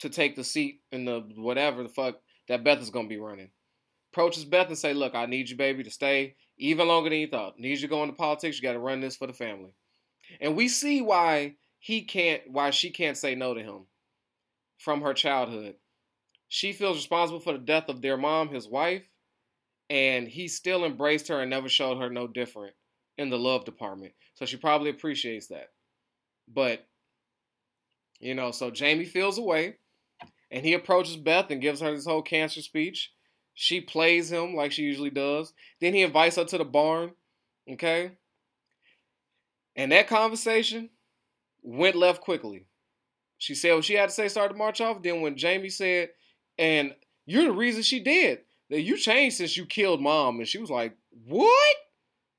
to 0.00 0.08
take 0.08 0.36
the 0.36 0.44
seat 0.44 0.80
in 0.92 1.04
the 1.04 1.20
whatever 1.36 1.82
the 1.82 1.88
fuck 1.88 2.16
that 2.48 2.64
Beth 2.64 2.80
is 2.80 2.90
gonna 2.90 3.08
be 3.08 3.18
running. 3.18 3.50
Approaches 4.12 4.44
Beth 4.44 4.68
and 4.68 4.78
say, 4.78 4.92
"Look, 4.92 5.14
I 5.14 5.26
need 5.26 5.48
you, 5.48 5.56
baby, 5.56 5.82
to 5.84 5.90
stay 5.90 6.36
even 6.56 6.88
longer 6.88 7.10
than 7.10 7.18
you 7.18 7.26
thought. 7.26 7.58
Need 7.58 7.70
you 7.70 7.76
to 7.78 7.88
go 7.88 8.02
into 8.02 8.14
politics. 8.14 8.56
You 8.56 8.62
got 8.62 8.74
to 8.74 8.78
run 8.78 9.00
this 9.00 9.16
for 9.16 9.26
the 9.26 9.32
family." 9.32 9.72
And 10.40 10.56
we 10.56 10.68
see 10.68 11.02
why 11.02 11.56
he 11.78 12.02
can't, 12.02 12.42
why 12.50 12.70
she 12.70 12.90
can't 12.90 13.16
say 13.16 13.34
no 13.34 13.54
to 13.54 13.62
him 13.62 13.86
from 14.78 15.02
her 15.02 15.14
childhood. 15.14 15.76
She 16.54 16.72
feels 16.72 16.98
responsible 16.98 17.40
for 17.40 17.52
the 17.52 17.58
death 17.58 17.88
of 17.88 18.00
their 18.00 18.16
mom, 18.16 18.50
his 18.50 18.68
wife, 18.68 19.02
and 19.90 20.28
he 20.28 20.46
still 20.46 20.84
embraced 20.84 21.26
her 21.26 21.40
and 21.40 21.50
never 21.50 21.68
showed 21.68 21.98
her 21.98 22.08
no 22.08 22.28
different 22.28 22.74
in 23.18 23.28
the 23.28 23.36
love 23.36 23.64
department. 23.64 24.12
So 24.34 24.46
she 24.46 24.56
probably 24.56 24.90
appreciates 24.90 25.48
that. 25.48 25.70
But, 26.46 26.86
you 28.20 28.36
know, 28.36 28.52
so 28.52 28.70
Jamie 28.70 29.04
feels 29.04 29.36
away 29.36 29.78
and 30.52 30.64
he 30.64 30.74
approaches 30.74 31.16
Beth 31.16 31.50
and 31.50 31.60
gives 31.60 31.80
her 31.80 31.92
this 31.92 32.06
whole 32.06 32.22
cancer 32.22 32.62
speech. 32.62 33.10
She 33.54 33.80
plays 33.80 34.30
him 34.30 34.54
like 34.54 34.70
she 34.70 34.82
usually 34.82 35.10
does. 35.10 35.52
Then 35.80 35.92
he 35.92 36.02
invites 36.02 36.36
her 36.36 36.44
to 36.44 36.58
the 36.58 36.64
barn. 36.64 37.14
Okay? 37.68 38.12
And 39.74 39.90
that 39.90 40.06
conversation 40.06 40.90
went 41.64 41.96
left 41.96 42.20
quickly. 42.20 42.66
She 43.38 43.56
said 43.56 43.74
what 43.74 43.84
she 43.84 43.94
had 43.94 44.10
to 44.10 44.14
say, 44.14 44.28
started 44.28 44.54
to 44.54 44.58
march 44.58 44.80
off. 44.80 45.02
Then 45.02 45.20
when 45.20 45.36
Jamie 45.36 45.68
said, 45.68 46.10
and 46.58 46.94
you're 47.26 47.44
the 47.44 47.52
reason 47.52 47.82
she 47.82 48.00
did, 48.00 48.40
that 48.70 48.82
you 48.82 48.96
changed 48.96 49.36
since 49.36 49.56
you 49.56 49.66
killed 49.66 50.00
mom. 50.00 50.38
And 50.38 50.48
she 50.48 50.58
was 50.58 50.70
like, 50.70 50.96
what? 51.26 51.76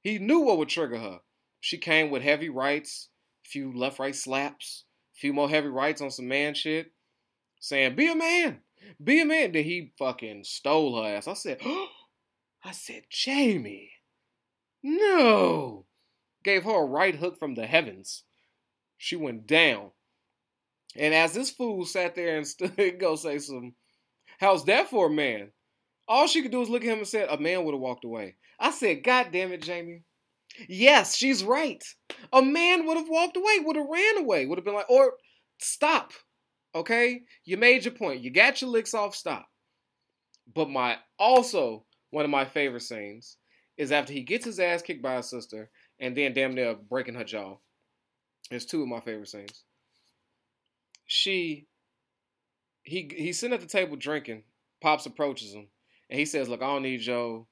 He 0.02 0.20
knew 0.20 0.40
what 0.40 0.58
would 0.58 0.70
trigger 0.70 1.00
her. 1.00 1.20
She 1.60 1.78
came 1.78 2.12
with 2.12 2.22
heavy 2.22 2.50
rights, 2.50 3.10
a 3.46 3.50
few 3.50 3.76
left 3.76 3.98
right 4.00 4.16
slaps, 4.16 4.84
a 5.16 5.20
few 5.20 5.34
more 5.34 5.50
heavy 5.50 5.70
rights 5.70 6.02
on 6.02 6.12
some 6.12 6.28
man 6.28 6.54
shit, 6.54 6.92
saying, 7.60 7.96
Be 7.96 8.12
a 8.12 8.16
man, 8.16 8.60
be 9.04 9.22
a 9.22 9.26
man. 9.26 9.52
Then 9.52 9.64
he 9.64 9.94
fucking 9.98 10.44
stole 10.44 11.02
her 11.02 11.10
ass. 11.10 11.28
I 11.28 11.34
said, 11.34 11.58
oh, 11.66 11.88
I 12.64 12.72
said, 12.72 13.04
Jamie, 13.10 13.92
no. 14.84 15.86
Gave 16.44 16.64
her 16.64 16.84
a 16.84 16.86
right 16.86 17.16
hook 17.16 17.40
from 17.40 17.56
the 17.56 17.66
heavens. 17.66 18.24
She 18.98 19.16
went 19.16 19.48
down. 19.48 19.92
And 20.96 21.14
as 21.14 21.34
this 21.34 21.50
fool 21.50 21.86
sat 21.86 22.16
there 22.16 22.38
and 22.38 22.48
stood, 22.48 23.00
go 23.00 23.16
say 23.16 23.40
some, 23.40 23.74
how's 24.40 24.66
that 24.66 24.90
for 24.90 25.08
a 25.08 25.12
man? 25.12 25.52
All 26.08 26.28
she 26.28 26.42
could 26.42 26.52
do 26.52 26.60
was 26.60 26.70
look 26.70 26.84
at 26.84 26.92
him 26.92 27.00
and 27.00 27.08
said, 27.08 27.28
a 27.30 27.38
man 27.38 27.64
would 27.64 27.74
have 27.74 27.82
walked 27.82 28.06
away. 28.06 28.36
I 28.60 28.72
said, 28.72 29.04
God 29.04 29.28
damn 29.32 29.52
it, 29.52 29.62
Jamie. 29.62 30.04
Yes, 30.70 31.16
she's 31.16 31.44
right. 31.44 31.84
A 32.32 32.42
man 32.42 32.86
would 32.86 32.98
have 32.98 33.10
walked 33.10 33.38
away, 33.38 33.60
would 33.60 33.76
have 33.76 33.88
ran 33.90 34.18
away, 34.18 34.46
would 34.46 34.58
have 34.58 34.66
been 34.66 34.76
like, 34.76 34.90
or 34.90 35.14
stop. 35.60 36.14
Okay? 36.74 37.22
You 37.44 37.58
made 37.58 37.86
your 37.86 37.94
point. 37.94 38.22
You 38.22 38.32
got 38.32 38.62
your 38.62 38.70
licks 38.70 38.94
off, 38.94 39.16
stop. 39.16 39.48
But 40.54 40.70
my 40.70 40.98
also 41.18 41.86
one 42.12 42.26
of 42.26 42.32
my 42.32 42.46
favorite 42.46 42.84
scenes 42.84 43.38
is 43.78 43.92
after 43.92 44.14
he 44.14 44.22
gets 44.22 44.46
his 44.46 44.60
ass 44.60 44.82
kicked 44.82 45.02
by 45.02 45.18
his 45.18 45.30
sister 45.30 45.70
and 46.00 46.16
then 46.16 46.34
damn 46.34 46.54
near 46.54 46.76
breaking 46.76 47.16
her 47.16 47.24
jaw. 47.24 47.58
There's 48.50 48.66
two 48.66 48.84
of 48.84 48.88
my 48.88 49.00
favorite 49.00 49.30
scenes. 49.30 49.64
She 51.08 51.68
he 52.86 53.12
he's 53.16 53.40
sitting 53.40 53.54
at 53.54 53.62
the 53.62 53.68
table 53.68 53.98
drinking. 53.98 54.44
Pops 54.82 55.06
approaches 55.06 55.54
him 55.54 55.68
and 56.10 56.20
he 56.20 56.26
says, 56.26 56.48
Look, 56.48 56.62
I 56.62 56.68
don't 56.68 56.84
need 56.84 57.02
Joe 57.02 57.48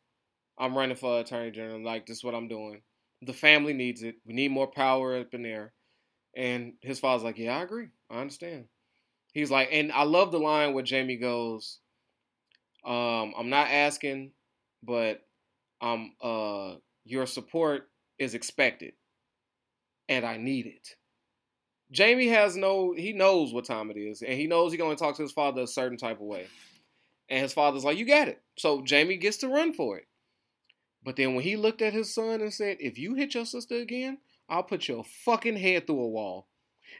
I'm 0.57 0.77
running 0.77 0.95
for 0.95 1.19
attorney 1.19 1.51
general. 1.51 1.83
Like, 1.83 2.05
this 2.05 2.17
is 2.17 2.23
what 2.23 2.35
I'm 2.35 2.47
doing. 2.47 2.81
The 3.21 3.33
family 3.33 3.73
needs 3.73 4.03
it. 4.03 4.15
We 4.25 4.33
need 4.33 4.51
more 4.51 4.67
power 4.67 5.17
up 5.17 5.33
in 5.33 5.43
there. 5.43 5.73
And 6.35 6.73
his 6.81 6.99
father's 6.99 7.23
like, 7.23 7.37
yeah, 7.37 7.57
I 7.57 7.63
agree. 7.63 7.87
I 8.09 8.19
understand. 8.19 8.65
He's 9.33 9.51
like, 9.51 9.69
and 9.71 9.91
I 9.91 10.03
love 10.03 10.31
the 10.31 10.39
line 10.39 10.73
where 10.73 10.83
Jamie 10.83 11.17
goes, 11.17 11.79
um, 12.85 13.33
I'm 13.37 13.49
not 13.49 13.69
asking, 13.69 14.31
but 14.83 15.21
um, 15.81 16.13
uh, 16.21 16.75
your 17.05 17.25
support 17.25 17.89
is 18.19 18.35
expected, 18.35 18.93
and 20.07 20.25
I 20.25 20.37
need 20.37 20.67
it. 20.67 20.95
Jamie 21.93 22.29
has 22.29 22.57
no, 22.57 22.93
he 22.93 23.13
knows 23.13 23.53
what 23.53 23.65
time 23.65 23.91
it 23.91 23.97
is, 23.97 24.23
and 24.23 24.33
he 24.33 24.47
knows 24.47 24.71
he's 24.71 24.81
going 24.81 24.95
to 24.95 25.01
talk 25.01 25.15
to 25.15 25.21
his 25.21 25.31
father 25.31 25.61
a 25.61 25.67
certain 25.67 25.97
type 25.97 26.19
of 26.19 26.25
way. 26.25 26.47
And 27.29 27.39
his 27.39 27.53
father's 27.53 27.85
like, 27.85 27.97
You 27.97 28.05
got 28.05 28.27
it. 28.27 28.41
So 28.57 28.81
Jamie 28.81 29.17
gets 29.17 29.37
to 29.37 29.47
run 29.47 29.73
for 29.73 29.97
it. 29.97 30.07
But 31.03 31.15
then 31.15 31.35
when 31.35 31.43
he 31.43 31.55
looked 31.55 31.81
at 31.81 31.93
his 31.93 32.13
son 32.13 32.41
and 32.41 32.51
said, 32.51 32.77
If 32.79 32.97
you 32.97 33.13
hit 33.13 33.35
your 33.35 33.45
sister 33.45 33.75
again, 33.75 34.17
I'll 34.49 34.63
put 34.63 34.87
your 34.87 35.03
fucking 35.23 35.55
head 35.55 35.85
through 35.85 36.01
a 36.01 36.09
wall. 36.09 36.47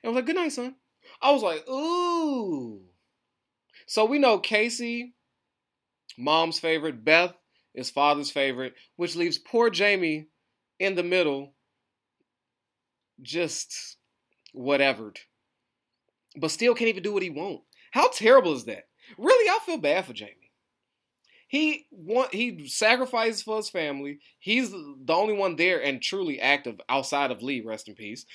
And 0.02 0.10
I 0.10 0.12
was 0.12 0.16
like, 0.18 0.26
Good 0.28 0.36
night, 0.36 0.52
son. 0.52 0.76
I 1.22 1.32
was 1.32 1.42
like, 1.42 1.68
Ooh. 1.68 2.82
So 3.88 4.06
we 4.06 4.20
know 4.20 4.38
Casey, 4.38 5.16
mom's 6.18 6.60
favorite, 6.60 7.04
Beth 7.04 7.36
is 7.74 7.90
father's 7.90 8.30
favorite, 8.30 8.76
which 8.96 9.16
leaves 9.16 9.40
poor 9.40 9.72
Jamie 9.72 10.28
in 10.80 10.94
the 10.94 11.04
middle, 11.04 11.54
just 13.22 13.98
whatevered. 14.54 15.20
But 16.36 16.52
still 16.52 16.74
can't 16.74 16.90
even 16.90 17.04
do 17.04 17.14
what 17.14 17.24
he 17.24 17.30
wants. 17.30 17.64
How 17.92 18.10
terrible 18.10 18.54
is 18.56 18.66
that? 18.66 18.88
Really, 19.18 19.50
I 19.50 19.60
feel 19.66 19.78
bad 19.78 20.06
for 20.06 20.14
Jamie. 20.14 20.52
He 21.48 21.86
want 21.92 22.34
he 22.34 22.68
sacrifices 22.68 23.44
for 23.44 23.58
his 23.58 23.70
family. 23.70 24.18
He's 24.40 24.72
the 24.72 25.14
only 25.14 25.36
one 25.36 25.56
there 25.56 25.84
and 25.84 26.02
truly 26.02 26.42
active 26.42 26.82
outside 26.90 27.30
of 27.30 27.44
Lee, 27.44 27.62
rest 27.62 27.88
in 27.88 27.94
peace. 27.94 28.26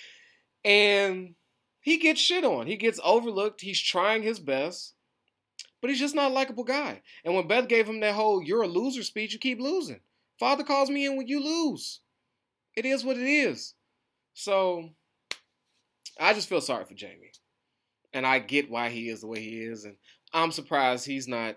And 0.64 1.34
he 1.80 1.98
gets 1.98 2.20
shit 2.20 2.44
on. 2.44 2.68
He 2.68 2.76
gets 2.76 3.00
overlooked. 3.02 3.60
He's 3.60 3.80
trying 3.80 4.22
his 4.22 4.38
best, 4.38 4.94
but 5.80 5.90
he's 5.90 5.98
just 5.98 6.14
not 6.14 6.30
a 6.30 6.34
likable 6.34 6.62
guy. 6.62 7.02
And 7.24 7.34
when 7.34 7.48
Beth 7.48 7.66
gave 7.66 7.88
him 7.88 7.98
that 8.00 8.14
whole 8.14 8.40
"you're 8.40 8.62
a 8.62 8.68
loser" 8.68 9.02
speech, 9.02 9.32
you 9.32 9.40
keep 9.40 9.58
losing. 9.58 10.00
Father 10.38 10.62
calls 10.62 10.88
me 10.88 11.06
in 11.06 11.16
when 11.16 11.26
you 11.26 11.42
lose. 11.42 12.00
It 12.76 12.84
is 12.84 13.04
what 13.04 13.16
it 13.16 13.26
is. 13.26 13.74
So 14.34 14.90
I 16.18 16.34
just 16.34 16.48
feel 16.48 16.60
sorry 16.60 16.84
for 16.84 16.94
Jamie. 16.94 17.32
And 18.12 18.26
I 18.26 18.38
get 18.38 18.70
why 18.70 18.88
he 18.88 19.08
is 19.08 19.20
the 19.20 19.26
way 19.26 19.40
he 19.40 19.58
is. 19.60 19.84
And 19.84 19.96
I'm 20.32 20.50
surprised 20.50 21.06
he's 21.06 21.28
not 21.28 21.56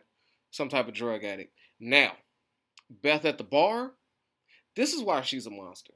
some 0.51 0.69
type 0.69 0.87
of 0.87 0.93
drug 0.93 1.23
addict. 1.23 1.53
Now, 1.79 2.11
Beth 2.89 3.25
at 3.25 3.37
the 3.37 3.43
bar, 3.43 3.93
this 4.75 4.93
is 4.93 5.01
why 5.01 5.21
she's 5.21 5.47
a 5.47 5.51
monster. 5.51 5.93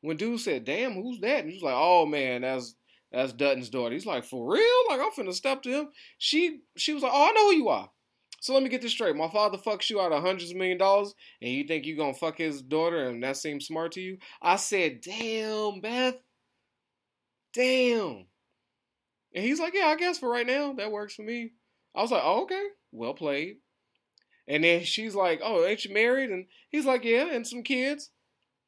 When 0.00 0.16
dude 0.16 0.40
said, 0.40 0.64
"Damn, 0.64 0.94
who's 0.94 1.20
that?" 1.20 1.40
and 1.40 1.48
he 1.48 1.56
was 1.56 1.62
like, 1.62 1.74
"Oh 1.76 2.04
man, 2.04 2.42
that's 2.42 2.74
that's 3.10 3.32
Dutton's 3.32 3.70
daughter." 3.70 3.94
He's 3.94 4.04
like, 4.04 4.24
"For 4.24 4.52
real? 4.52 4.82
Like 4.88 5.00
I'm 5.00 5.10
finna 5.12 5.32
step 5.32 5.62
to 5.62 5.70
him." 5.70 5.88
She 6.18 6.60
she 6.76 6.92
was 6.92 7.02
like, 7.02 7.12
"Oh, 7.14 7.28
I 7.28 7.32
know 7.32 7.50
who 7.50 7.56
you 7.56 7.68
are." 7.68 7.90
So 8.40 8.52
let 8.52 8.62
me 8.62 8.68
get 8.68 8.82
this 8.82 8.92
straight. 8.92 9.16
My 9.16 9.30
father 9.30 9.56
fucks 9.56 9.88
you 9.88 10.02
out 10.02 10.12
of 10.12 10.22
hundreds 10.22 10.50
of 10.50 10.58
million 10.58 10.76
dollars, 10.76 11.14
and 11.40 11.50
you 11.50 11.64
think 11.64 11.86
you 11.86 11.96
gonna 11.96 12.12
fuck 12.12 12.36
his 12.36 12.60
daughter, 12.60 13.08
and 13.08 13.22
that 13.22 13.38
seems 13.38 13.66
smart 13.66 13.92
to 13.92 14.02
you? 14.02 14.18
I 14.42 14.56
said, 14.56 15.00
"Damn, 15.00 15.80
Beth, 15.80 16.16
damn." 17.54 18.26
And 19.34 19.44
he's 19.44 19.60
like, 19.60 19.74
"Yeah, 19.74 19.86
I 19.86 19.96
guess 19.96 20.18
for 20.18 20.28
right 20.28 20.46
now 20.46 20.74
that 20.74 20.92
works 20.92 21.14
for 21.14 21.22
me." 21.22 21.52
I 21.94 22.02
was 22.02 22.10
like, 22.10 22.22
oh, 22.24 22.42
"Okay, 22.42 22.66
well 22.92 23.14
played." 23.14 23.56
And 24.46 24.62
then 24.64 24.84
she's 24.84 25.14
like, 25.14 25.40
"Oh, 25.42 25.64
ain't 25.64 25.84
you 25.84 25.94
married?" 25.94 26.30
And 26.30 26.46
he's 26.68 26.84
like, 26.84 27.04
"Yeah, 27.04 27.32
and 27.32 27.46
some 27.46 27.62
kids." 27.62 28.10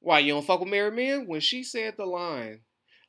Why 0.00 0.20
you 0.20 0.34
don't 0.34 0.46
fuck 0.46 0.60
with 0.60 0.68
married 0.68 0.94
men? 0.94 1.26
When 1.26 1.40
she 1.40 1.62
said 1.62 1.96
the 1.96 2.06
line, 2.06 2.60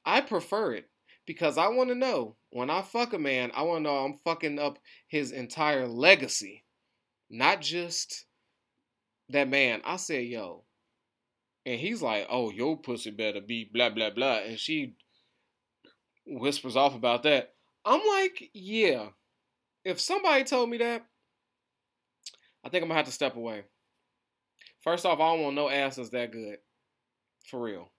I 0.05 0.21
prefer 0.21 0.73
it 0.73 0.89
because 1.25 1.57
I 1.57 1.67
want 1.67 1.89
to 1.89 1.95
know 1.95 2.37
when 2.49 2.69
I 2.69 2.81
fuck 2.81 3.13
a 3.13 3.19
man, 3.19 3.51
I 3.53 3.63
want 3.63 3.79
to 3.79 3.83
know 3.83 3.97
I'm 3.97 4.17
fucking 4.23 4.57
up 4.57 4.79
his 5.07 5.31
entire 5.31 5.87
legacy, 5.87 6.63
not 7.29 7.61
just 7.61 8.25
that 9.29 9.49
man. 9.49 9.81
I 9.85 9.97
said, 9.97 10.25
"Yo," 10.25 10.63
and 11.65 11.79
he's 11.79 12.01
like, 12.01 12.25
"Oh, 12.29 12.49
your 12.49 12.77
pussy 12.77 13.11
better 13.11 13.41
be 13.41 13.69
blah 13.71 13.89
blah 13.89 14.09
blah," 14.09 14.37
and 14.37 14.59
she 14.59 14.95
whispers 16.27 16.75
off 16.75 16.95
about 16.95 17.23
that. 17.23 17.53
I'm 17.85 18.01
like, 18.05 18.49
"Yeah." 18.53 19.09
If 19.83 20.01
somebody 20.01 20.43
told 20.43 20.69
me 20.69 20.77
that, 20.77 21.05
I 22.63 22.69
think 22.69 22.83
I'm 22.83 22.89
gonna 22.89 22.97
have 22.97 23.05
to 23.05 23.11
step 23.11 23.37
away. 23.37 23.63
First 24.81 25.05
off, 25.05 25.19
I 25.19 25.31
don't 25.31 25.41
want 25.41 25.55
no 25.55 25.69
ass 25.69 25.95
that's 25.95 26.09
that 26.09 26.31
good. 26.31 26.57
For 27.45 27.61
real. 27.61 27.89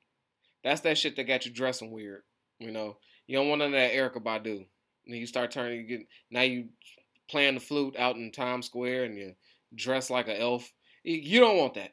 That's 0.62 0.82
that 0.82 0.98
shit 0.98 1.16
that 1.16 1.24
got 1.24 1.46
you 1.46 1.52
dressing 1.52 1.90
weird. 1.90 2.22
You 2.58 2.70
know, 2.70 2.98
you 3.26 3.36
don't 3.36 3.48
want 3.48 3.60
none 3.60 3.74
of 3.74 3.80
that 3.80 3.92
Erykah 3.92 4.22
Badu. 4.22 4.66
And 5.06 5.16
you 5.16 5.26
start 5.26 5.50
turning, 5.50 5.80
you 5.80 5.86
get 5.86 6.06
now 6.30 6.42
you 6.42 6.68
playing 7.30 7.54
the 7.54 7.60
flute 7.60 7.96
out 7.98 8.16
in 8.16 8.30
Times 8.30 8.66
Square 8.66 9.04
and 9.04 9.16
you 9.16 9.34
dress 9.74 10.10
like 10.10 10.28
an 10.28 10.36
elf. 10.36 10.70
You 11.04 11.40
don't 11.40 11.56
want 11.56 11.74
that. 11.74 11.92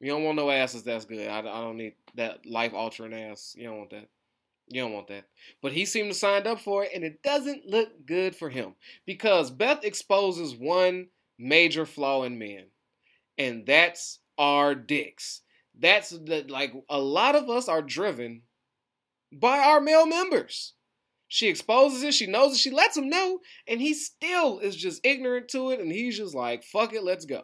You 0.00 0.10
don't 0.12 0.24
want 0.24 0.36
no 0.36 0.50
asses 0.50 0.84
that's 0.84 1.04
good. 1.04 1.28
I, 1.28 1.40
I 1.40 1.42
don't 1.42 1.76
need 1.76 1.94
that 2.14 2.46
life 2.46 2.72
altering 2.72 3.12
ass. 3.12 3.54
You 3.56 3.64
don't 3.64 3.78
want 3.78 3.90
that. 3.90 4.08
You 4.70 4.82
don't 4.82 4.92
want 4.92 5.08
that. 5.08 5.24
But 5.62 5.72
he 5.72 5.84
seemed 5.84 6.12
to 6.12 6.18
signed 6.18 6.46
up 6.46 6.60
for 6.60 6.84
it, 6.84 6.90
and 6.94 7.04
it 7.04 7.22
doesn't 7.22 7.66
look 7.66 8.06
good 8.06 8.36
for 8.36 8.50
him 8.50 8.74
because 9.06 9.50
Beth 9.50 9.84
exposes 9.84 10.54
one 10.54 11.08
major 11.38 11.86
flaw 11.86 12.24
in 12.24 12.38
men, 12.38 12.66
and 13.38 13.64
that's 13.66 14.18
our 14.36 14.74
dicks. 14.74 15.42
That's 15.78 16.10
the 16.10 16.44
like 16.48 16.72
a 16.88 16.98
lot 16.98 17.34
of 17.34 17.48
us 17.48 17.68
are 17.68 17.82
driven 17.82 18.42
by 19.32 19.58
our 19.58 19.80
male 19.80 20.06
members. 20.06 20.74
She 21.28 21.48
exposes 21.48 22.02
it, 22.02 22.14
she 22.14 22.26
knows 22.26 22.54
it, 22.54 22.58
she 22.58 22.70
lets 22.70 22.96
him 22.96 23.10
know, 23.10 23.40
and 23.66 23.80
he 23.80 23.92
still 23.92 24.58
is 24.60 24.74
just 24.74 25.04
ignorant 25.04 25.48
to 25.48 25.70
it, 25.70 25.80
and 25.80 25.92
he's 25.92 26.16
just 26.16 26.34
like, 26.34 26.64
fuck 26.64 26.94
it, 26.94 27.04
let's 27.04 27.26
go. 27.26 27.42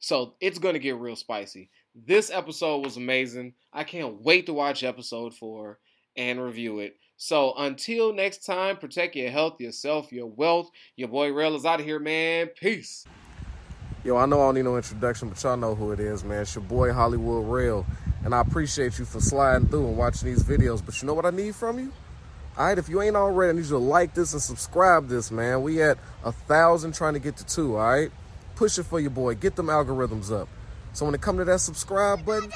So 0.00 0.34
it's 0.40 0.58
gonna 0.58 0.80
get 0.80 0.96
real 0.96 1.16
spicy. 1.16 1.70
This 1.94 2.30
episode 2.30 2.84
was 2.84 2.96
amazing. 2.96 3.54
I 3.72 3.84
can't 3.84 4.22
wait 4.22 4.46
to 4.46 4.52
watch 4.52 4.84
episode 4.84 5.34
four 5.34 5.78
and 6.18 6.42
review 6.42 6.80
it. 6.80 6.96
So 7.16 7.54
until 7.56 8.12
next 8.12 8.44
time, 8.44 8.76
protect 8.76 9.16
your 9.16 9.30
health, 9.30 9.60
yourself, 9.60 10.12
your 10.12 10.26
wealth. 10.26 10.70
Your 10.96 11.08
boy 11.08 11.32
Rail 11.32 11.56
is 11.56 11.64
out 11.64 11.80
of 11.80 11.86
here, 11.86 11.98
man. 11.98 12.48
Peace. 12.48 13.06
Yo, 14.04 14.16
I 14.16 14.26
know 14.26 14.40
I 14.40 14.46
don't 14.46 14.54
need 14.56 14.64
no 14.64 14.76
introduction, 14.76 15.28
but 15.28 15.42
y'all 15.42 15.56
know 15.56 15.74
who 15.74 15.92
it 15.92 16.00
is, 16.00 16.22
man. 16.22 16.42
It's 16.42 16.54
your 16.54 16.62
boy 16.62 16.92
Hollywood 16.92 17.48
Rail. 17.48 17.86
And 18.24 18.34
I 18.34 18.40
appreciate 18.40 18.98
you 18.98 19.04
for 19.04 19.20
sliding 19.20 19.68
through 19.68 19.86
and 19.88 19.96
watching 19.96 20.28
these 20.28 20.42
videos. 20.42 20.84
But 20.84 21.00
you 21.00 21.06
know 21.06 21.14
what 21.14 21.24
I 21.24 21.30
need 21.30 21.54
from 21.54 21.78
you? 21.78 21.92
All 22.56 22.66
right, 22.66 22.78
if 22.78 22.88
you 22.88 23.00
ain't 23.00 23.16
already, 23.16 23.50
I 23.50 23.52
need 23.52 23.64
you 23.64 23.70
to 23.70 23.78
like 23.78 24.14
this 24.14 24.32
and 24.32 24.42
subscribe 24.42 25.08
this, 25.08 25.30
man. 25.30 25.62
We 25.62 25.80
at 25.82 25.98
a 26.24 26.32
thousand 26.32 26.94
trying 26.94 27.14
to 27.14 27.20
get 27.20 27.36
to 27.36 27.46
two, 27.46 27.76
all 27.76 27.88
right? 27.88 28.10
Push 28.56 28.78
it 28.78 28.84
for 28.84 28.98
your 28.98 29.10
boy. 29.10 29.34
Get 29.34 29.54
them 29.54 29.66
algorithms 29.66 30.32
up. 30.32 30.48
So 30.92 31.04
when 31.04 31.14
it 31.14 31.20
come 31.20 31.38
to 31.38 31.44
that 31.44 31.60
subscribe 31.60 32.24
button, 32.24 32.50